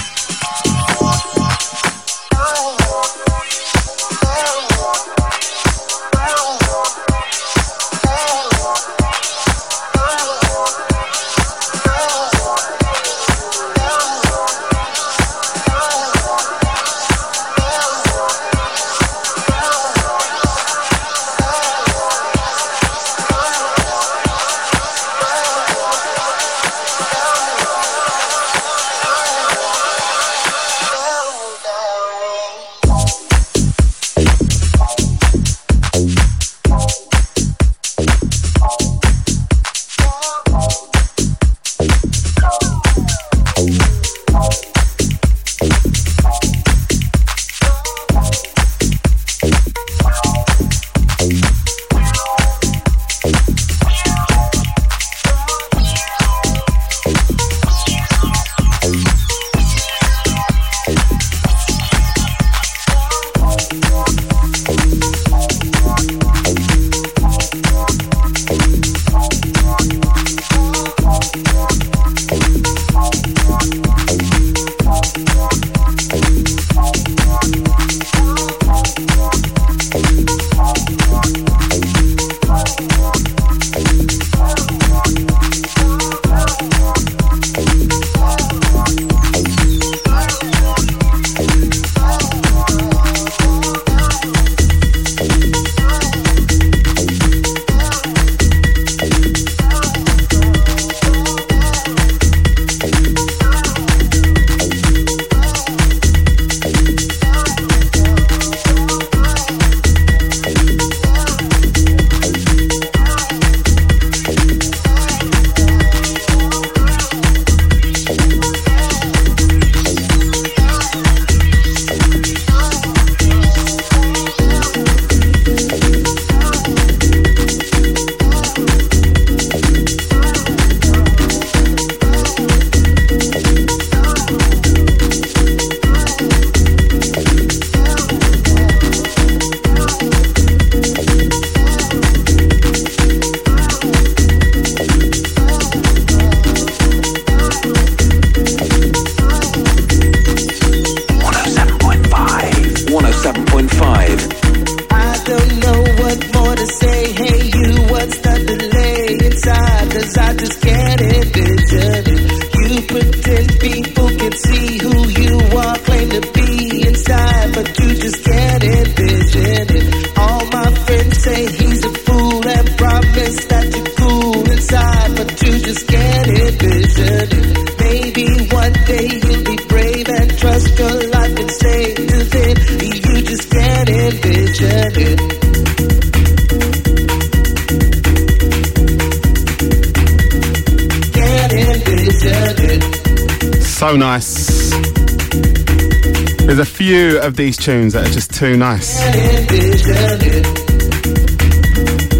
Few 196.99 197.17
of 197.21 197.37
these 197.37 197.55
tunes 197.55 197.93
that 197.93 198.05
are 198.05 198.11
just 198.11 198.33
too 198.33 198.57
nice. 198.57 198.99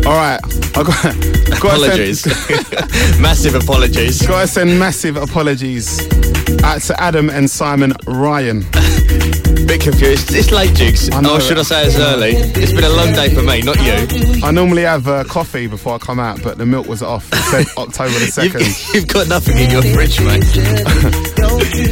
All 0.06 0.14
right, 0.14 0.40
I 0.78 0.84
got, 0.84 1.58
Apologies. 1.58 2.26
Massive 3.20 3.56
apologies. 3.56 4.26
Got 4.26 4.42
to 4.42 4.48
send 4.48 4.80
massive 4.80 5.18
apologies 5.18 6.00
out 6.64 6.82
to 6.84 6.98
Adam 6.98 7.30
and 7.30 7.50
Simon 7.50 7.92
Ryan. 8.08 8.62
Bit 9.68 9.82
confused. 9.82 10.34
It's 10.34 10.52
late, 10.52 10.74
Jigs. 10.76 11.10
Or 11.10 11.42
should 11.42 11.60
I 11.60 11.64
say 11.64 11.86
it's 11.86 12.00
early? 12.00 12.32
It's 12.32 12.72
been 12.72 12.86
a 12.86 12.90
long 12.90 13.12
day 13.12 13.34
for 13.34 13.44
me, 13.44 13.62
not 13.62 13.76
you. 13.84 14.42
I 14.44 14.52
normally 14.52 14.84
have 14.84 15.08
uh, 15.08 15.26
coffee 15.26 15.68
before 15.68 15.96
I 15.96 15.98
come 15.98 16.20
out, 16.20 16.42
but 16.42 16.58
the 16.58 16.66
milk 16.66 16.88
was 16.88 17.04
off. 17.04 17.28
It 17.34 17.36
said 17.36 17.68
October 17.78 18.18
the 18.18 18.28
second. 18.28 18.62
You've, 18.62 18.96
you've 18.96 19.08
got 19.08 19.28
nothing 19.28 19.58
in 19.58 19.72
your 19.72 19.84
fridge, 19.84 20.22
mate. 20.22 21.39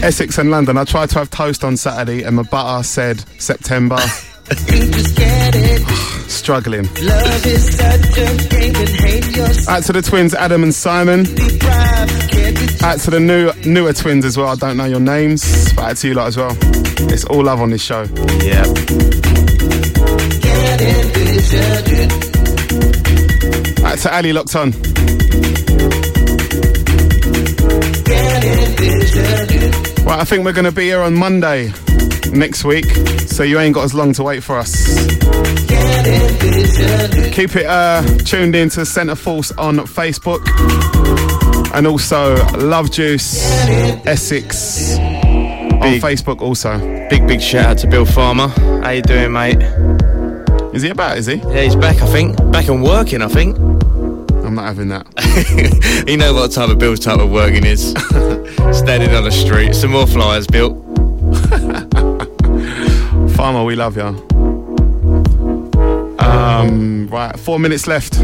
Essex 0.04 0.38
and 0.38 0.52
London. 0.52 0.78
I 0.78 0.84
tried 0.84 1.10
to 1.12 1.20
have 1.20 1.30
toast 1.30 1.64
on 1.64 1.78
Saturday, 1.78 2.24
and 2.24 2.36
my 2.36 2.44
butter 2.44 2.84
said 2.84 3.20
September. 3.40 3.98
Struggling. 6.28 6.86
Out 9.68 9.84
to 9.84 9.94
the 9.94 10.02
twins, 10.06 10.34
Adam 10.34 10.64
and 10.64 10.74
Simon. 10.74 11.22
Out 12.84 13.00
to 13.02 13.12
the 13.12 13.20
new 13.20 13.52
newer 13.70 13.94
twins 13.94 14.24
as 14.24 14.38
well. 14.38 14.48
I 14.48 14.56
don't 14.56 14.78
know 14.78 14.86
your 14.86 15.00
names, 15.00 15.74
but 15.74 15.84
out 15.84 15.98
to 15.98 16.08
you 16.08 16.14
lot 16.14 16.28
as 16.28 16.38
well. 16.38 16.56
It's 17.12 17.26
all 17.26 17.44
love 17.44 17.60
on 17.60 17.72
this 17.72 17.82
show. 17.82 18.04
Yeah. 18.42 18.64
Out 23.86 23.98
to 24.00 24.16
Ali 24.16 24.34
locked 24.34 24.56
on. 24.56 24.74
Right, 30.08 30.22
I 30.22 30.24
think 30.24 30.46
we're 30.46 30.54
going 30.54 30.64
to 30.64 30.72
be 30.72 30.84
here 30.84 31.02
on 31.02 31.16
Monday 31.16 31.74
next 32.32 32.64
week, 32.64 32.86
so 33.28 33.44
you 33.44 33.60
ain't 33.60 33.76
got 33.76 33.84
as 33.84 33.94
long 33.94 34.14
to 34.14 34.24
wait 34.24 34.42
for 34.42 34.58
us. 34.58 34.88
Keep 37.34 37.58
it 37.58 37.66
uh, 37.66 38.02
tuned 38.20 38.56
in 38.56 38.70
to 38.70 38.82
Centreforce 38.86 39.52
on 39.58 39.76
Facebook 39.80 40.48
and 41.74 41.86
also 41.86 42.38
Love 42.58 42.90
Juice 42.90 43.44
Essex 44.08 44.98
on 44.98 46.00
Facebook 46.00 46.42
also. 46.42 46.80
Big, 47.10 47.28
big 47.28 47.42
shout 47.42 47.66
out 47.66 47.78
to 47.80 47.88
Bill 47.88 48.06
Farmer. 48.06 48.48
How 48.48 48.92
you 48.92 49.02
doing, 49.02 49.34
mate? 49.34 49.62
Is 50.74 50.84
he 50.84 50.90
about, 50.90 51.18
is 51.18 51.26
he? 51.26 51.36
Yeah, 51.36 51.64
he's 51.64 51.76
back, 51.76 52.02
I 52.02 52.08
think. 52.08 52.38
Back 52.54 52.70
and 52.70 52.82
working, 52.82 53.22
I 53.22 53.28
think. 53.28 53.58
I'm 53.58 54.56
not 54.56 54.68
having 54.68 54.88
that. 54.88 56.06
you 56.08 56.16
know 56.16 56.34
what 56.34 56.54
type 56.54 56.70
of 56.70 56.80
Bill's 56.80 57.02
type 57.02 57.20
of 57.20 57.30
working 57.30 57.66
is. 57.66 57.94
Standing 58.74 59.14
on 59.16 59.24
the 59.24 59.32
street. 59.32 59.74
Some 59.74 59.92
more 59.92 60.08
flyers, 60.08 60.48
Bill. 60.48 60.74
Farmer, 63.36 63.64
we 63.64 63.76
love 63.76 63.98
you. 63.98 64.04
Um, 66.20 67.08
right, 67.08 67.38
four 67.40 67.60
minutes 67.60 67.88
left. 67.88 68.18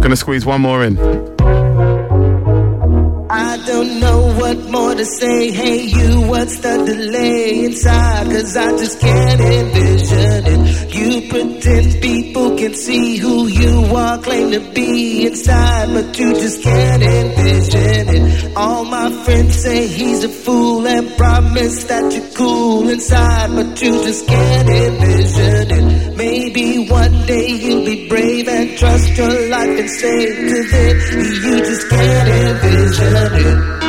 Gonna 0.00 0.16
squeeze 0.16 0.44
one 0.44 0.60
more 0.60 0.84
in. 0.84 0.96
Don't 3.82 3.98
know 3.98 4.32
what 4.38 4.58
more 4.70 4.94
to 4.94 5.04
say. 5.04 5.50
Hey, 5.50 5.82
you, 5.86 6.20
what's 6.28 6.56
the 6.60 6.84
delay 6.86 7.64
inside? 7.64 8.26
Cause 8.26 8.56
I 8.56 8.70
just 8.78 9.00
can't 9.00 9.40
envision 9.40 10.46
it. 10.46 10.94
You 10.94 11.28
pretend 11.28 12.00
people 12.00 12.56
can 12.56 12.74
see 12.74 13.16
who 13.16 13.48
you 13.48 13.96
are, 13.96 14.18
claim 14.18 14.52
to 14.52 14.60
be 14.72 15.26
inside, 15.26 15.92
but 15.94 16.16
you 16.16 16.32
just 16.32 16.62
can't 16.62 17.02
envision 17.02 18.08
it. 18.08 18.56
All 18.56 18.84
my 18.84 19.10
friends 19.24 19.60
say 19.60 19.88
he's 19.88 20.22
a 20.22 20.28
fool 20.28 20.86
and 20.86 21.16
promise 21.16 21.82
that 21.82 22.12
you're 22.12 22.30
cool 22.36 22.88
inside, 22.88 23.50
but 23.50 23.82
you 23.82 23.90
just 24.04 24.28
can't 24.28 24.68
envision 24.68 25.70
it. 25.72 25.91
Maybe 26.22 26.78
one 26.78 27.26
day 27.26 27.48
you'll 27.48 27.84
be 27.84 28.08
brave 28.08 28.46
and 28.46 28.78
trust 28.78 29.08
your 29.18 29.48
life 29.48 29.76
and 29.76 29.90
say 29.90 30.26
to 30.26 30.62
them, 30.70 30.96
you 31.42 31.58
just 31.58 31.88
can't 31.88 32.28
envision 32.28 33.12
it. 33.44 33.81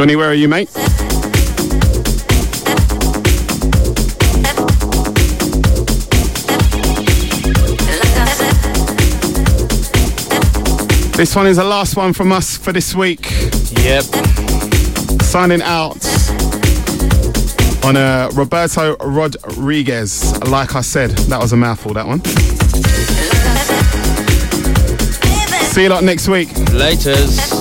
Johnny, 0.00 0.16
where 0.16 0.30
are 0.30 0.34
you, 0.34 0.48
mate? 0.48 0.70
This 11.12 11.36
one 11.36 11.46
is 11.46 11.58
the 11.58 11.64
last 11.64 11.96
one 11.98 12.14
from 12.14 12.32
us 12.32 12.56
for 12.56 12.72
this 12.72 12.94
week. 12.94 13.30
Yep. 13.82 14.04
Signing 15.20 15.60
out 15.60 16.02
on 17.84 17.98
uh, 17.98 18.30
Roberto 18.32 18.96
Rodriguez. 18.96 20.32
Like 20.48 20.76
I 20.76 20.80
said, 20.80 21.10
that 21.28 21.42
was 21.42 21.52
a 21.52 21.58
mouthful, 21.58 21.92
that 21.92 22.06
one. 22.06 22.24
See 25.74 25.82
you 25.82 25.90
lot 25.90 26.04
next 26.04 26.26
week. 26.26 26.48
Laters. 26.70 27.59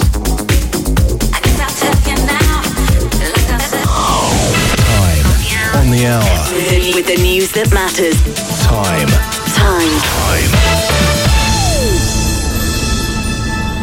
The 6.00 6.08
hour. 6.08 6.96
With 6.96 7.08
the 7.08 7.22
news 7.22 7.52
that 7.52 7.72
matters. 7.74 8.16
Time. 8.64 9.08
Time. 9.56 10.00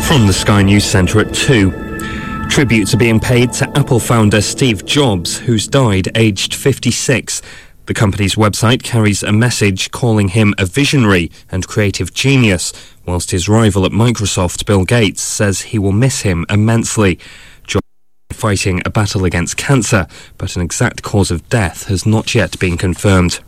From 0.03 0.27
the 0.27 0.33
Sky 0.33 0.63
News 0.63 0.85
Centre 0.85 1.21
at 1.21 1.35
2. 1.35 2.49
Tributes 2.49 2.95
are 2.95 2.99
being 2.99 3.21
paid 3.21 3.53
to 3.55 3.69
Apple 3.77 4.01
founder 4.01 4.41
Steve 4.41 4.87
Jobs, 4.87 5.37
who's 5.37 5.69
died 5.69 6.09
aged 6.17 6.55
56. 6.55 7.43
The 7.85 7.95
company's 7.95 8.37
website 8.37 8.83
carries 8.83 9.23
a 9.23 9.33
message 9.33 9.91
calling 9.91 10.29
him 10.29 10.55
a 10.59 10.65
visionary 10.65 11.31
and 11.51 11.67
creative 11.69 12.15
genius, 12.15 12.73
whilst 13.05 13.31
his 13.31 13.49
rival 13.49 13.85
at 13.85 13.93
Microsoft, 13.93 14.65
Bill 14.65 14.85
Gates, 14.85 15.23
says 15.23 15.61
he 15.61 15.79
will 15.79 15.93
miss 15.93 16.23
him 16.23 16.47
immensely. 16.49 17.19
Fighting 18.37 18.83
a 18.85 18.91
battle 18.91 19.25
against 19.25 19.57
cancer, 19.57 20.07
but 20.37 20.57
an 20.57 20.63
exact 20.63 21.03
cause 21.03 21.31
of 21.31 21.49
death 21.49 21.87
has 21.87 22.05
not 22.05 22.35
yet 22.35 22.59
been 22.59 22.77
confirmed. 22.77 23.41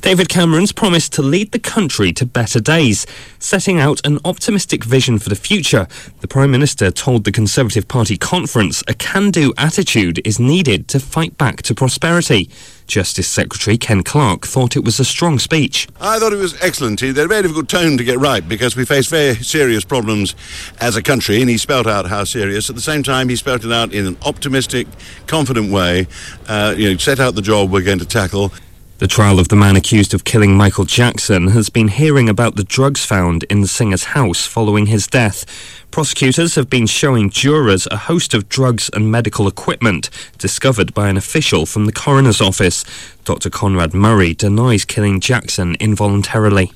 David 0.00 0.28
Cameron's 0.28 0.72
promised 0.72 1.12
to 1.14 1.22
lead 1.22 1.52
the 1.52 1.58
country 1.58 2.12
to 2.12 2.26
better 2.26 2.60
days, 2.60 3.06
setting 3.38 3.78
out 3.78 4.00
an 4.06 4.18
optimistic 4.24 4.84
vision 4.84 5.18
for 5.18 5.28
the 5.28 5.36
future. 5.36 5.86
The 6.20 6.28
Prime 6.28 6.50
Minister 6.50 6.90
told 6.90 7.24
the 7.24 7.32
Conservative 7.32 7.88
Party 7.88 8.16
conference 8.16 8.82
a 8.86 8.94
can 8.94 9.30
do 9.30 9.52
attitude 9.56 10.20
is 10.24 10.38
needed 10.38 10.88
to 10.88 11.00
fight 11.00 11.36
back 11.38 11.62
to 11.62 11.74
prosperity. 11.74 12.50
Justice 12.88 13.28
Secretary 13.28 13.76
Ken 13.76 14.02
Clarke 14.02 14.46
thought 14.46 14.74
it 14.74 14.82
was 14.84 14.98
a 14.98 15.04
strong 15.04 15.38
speech. 15.38 15.86
I 16.00 16.18
thought 16.18 16.32
it 16.32 16.36
was 16.36 16.60
excellent. 16.62 17.00
He 17.00 17.08
had 17.08 17.18
a 17.18 17.28
very 17.28 17.42
difficult 17.42 17.68
tone 17.68 17.98
to 17.98 18.04
get 18.04 18.18
right 18.18 18.46
because 18.46 18.76
we 18.76 18.86
face 18.86 19.06
very 19.06 19.34
serious 19.36 19.84
problems 19.84 20.34
as 20.80 20.96
a 20.96 21.02
country, 21.02 21.40
and 21.40 21.50
he 21.50 21.58
spelt 21.58 21.86
out 21.86 22.06
how 22.06 22.24
serious. 22.24 22.70
At 22.70 22.76
the 22.76 22.82
same 22.82 23.02
time, 23.02 23.28
he 23.28 23.36
spelt 23.36 23.64
it 23.64 23.72
out 23.72 23.92
in 23.92 24.06
an 24.06 24.16
optimistic, 24.24 24.86
confident 25.26 25.70
way. 25.70 26.06
Uh, 26.48 26.74
you 26.76 26.90
know, 26.90 26.96
set 26.96 27.20
out 27.20 27.34
the 27.34 27.42
job 27.42 27.70
we're 27.70 27.82
going 27.82 27.98
to 27.98 28.06
tackle. 28.06 28.52
The 28.98 29.06
trial 29.06 29.38
of 29.38 29.46
the 29.46 29.54
man 29.54 29.76
accused 29.76 30.12
of 30.12 30.24
killing 30.24 30.56
Michael 30.56 30.84
Jackson 30.84 31.48
has 31.48 31.70
been 31.70 31.86
hearing 31.86 32.28
about 32.28 32.56
the 32.56 32.64
drugs 32.64 33.04
found 33.04 33.44
in 33.44 33.60
the 33.60 33.68
singer's 33.68 34.02
house 34.02 34.44
following 34.44 34.86
his 34.86 35.06
death. 35.06 35.44
Prosecutors 35.92 36.56
have 36.56 36.68
been 36.68 36.88
showing 36.88 37.30
jurors 37.30 37.86
a 37.92 37.96
host 37.96 38.34
of 38.34 38.48
drugs 38.48 38.90
and 38.92 39.08
medical 39.08 39.46
equipment 39.46 40.10
discovered 40.36 40.94
by 40.94 41.08
an 41.08 41.16
official 41.16 41.64
from 41.64 41.86
the 41.86 41.92
coroner's 41.92 42.40
office. 42.40 42.84
Dr. 43.24 43.50
Conrad 43.50 43.94
Murray 43.94 44.34
denies 44.34 44.84
killing 44.84 45.20
Jackson 45.20 45.76
involuntarily. 45.78 46.72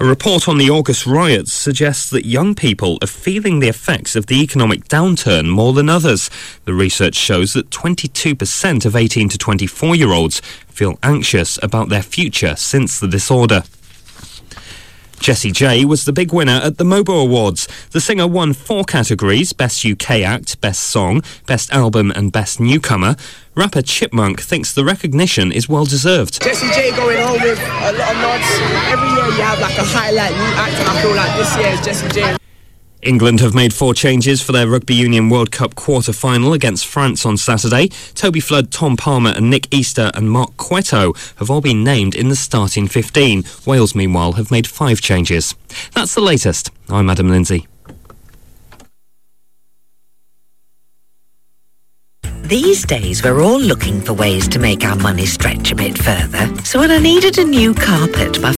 A 0.00 0.04
report 0.04 0.48
on 0.48 0.58
the 0.58 0.70
August 0.70 1.06
riots 1.06 1.52
suggests 1.52 2.10
that 2.10 2.26
young 2.26 2.56
people 2.56 2.98
are 3.00 3.06
feeling 3.06 3.60
the 3.60 3.68
effects 3.68 4.16
of 4.16 4.26
the 4.26 4.42
economic 4.42 4.88
downturn 4.88 5.46
more 5.46 5.72
than 5.72 5.88
others. 5.88 6.30
The 6.64 6.74
research 6.74 7.14
shows 7.14 7.52
that 7.52 7.70
22% 7.70 8.84
of 8.84 8.96
18 8.96 9.28
to 9.28 9.38
24 9.38 9.94
year 9.94 10.10
olds 10.10 10.40
feel 10.66 10.98
anxious 11.04 11.60
about 11.62 11.90
their 11.90 12.02
future 12.02 12.56
since 12.56 12.98
the 12.98 13.06
disorder. 13.06 13.62
Jessie 15.24 15.52
J 15.52 15.86
was 15.86 16.04
the 16.04 16.12
big 16.12 16.34
winner 16.34 16.60
at 16.62 16.76
the 16.76 16.84
MOBO 16.84 17.22
Awards. 17.22 17.66
The 17.92 18.00
singer 18.02 18.26
won 18.26 18.52
four 18.52 18.84
categories 18.84 19.54
Best 19.54 19.82
UK 19.82 20.20
Act, 20.20 20.60
Best 20.60 20.84
Song, 20.84 21.22
Best 21.46 21.72
Album, 21.72 22.10
and 22.10 22.30
Best 22.30 22.60
Newcomer. 22.60 23.16
Rapper 23.54 23.80
Chipmunk 23.80 24.42
thinks 24.42 24.74
the 24.74 24.84
recognition 24.84 25.50
is 25.50 25.66
well 25.66 25.86
deserved. 25.86 26.42
Jessie 26.42 26.68
J 26.74 26.94
going 26.94 27.16
home 27.16 27.40
with 27.40 27.58
a 27.58 27.92
lot 27.92 28.10
of 28.10 28.16
nods. 28.20 28.44
Every 28.92 29.08
year 29.08 29.24
you 29.24 29.42
have 29.42 29.60
like 29.60 29.78
a 29.78 29.84
highlight 29.84 30.32
new 30.32 30.52
act, 30.60 30.74
and 30.74 30.88
I 30.90 31.00
feel 31.00 31.16
like 31.16 31.36
this 31.38 31.56
year 31.56 31.68
is 31.68 31.80
Jessie 31.80 32.08
J. 32.08 32.43
England 33.04 33.40
have 33.40 33.54
made 33.54 33.74
four 33.74 33.92
changes 33.92 34.40
for 34.40 34.52
their 34.52 34.66
Rugby 34.66 34.94
Union 34.94 35.28
World 35.28 35.52
Cup 35.52 35.74
quarter 35.74 36.12
final 36.12 36.54
against 36.54 36.86
France 36.86 37.26
on 37.26 37.36
Saturday. 37.36 37.88
Toby 38.14 38.40
Flood, 38.40 38.70
Tom 38.70 38.96
Palmer, 38.96 39.30
and 39.30 39.50
Nick 39.50 39.72
Easter 39.72 40.10
and 40.14 40.30
Mark 40.30 40.56
Cueto 40.56 41.12
have 41.36 41.50
all 41.50 41.60
been 41.60 41.84
named 41.84 42.14
in 42.14 42.30
the 42.30 42.36
starting 42.36 42.88
15. 42.88 43.44
Wales, 43.66 43.94
meanwhile, 43.94 44.32
have 44.32 44.50
made 44.50 44.66
five 44.66 45.00
changes. 45.00 45.54
That's 45.92 46.14
the 46.14 46.22
latest. 46.22 46.70
I'm 46.88 47.10
Adam 47.10 47.28
Lindsay. 47.28 47.66
These 52.44 52.84
days, 52.84 53.24
we're 53.24 53.40
all 53.40 53.58
looking 53.58 54.02
for 54.02 54.12
ways 54.12 54.46
to 54.48 54.58
make 54.58 54.84
our 54.84 54.96
money 54.96 55.24
stretch 55.24 55.72
a 55.72 55.74
bit 55.74 55.96
further. 55.96 56.46
So 56.62 56.78
when 56.78 56.90
I 56.90 56.98
needed 56.98 57.38
a 57.38 57.44
new 57.44 57.72
carpet, 57.72 58.38
my 58.42 58.52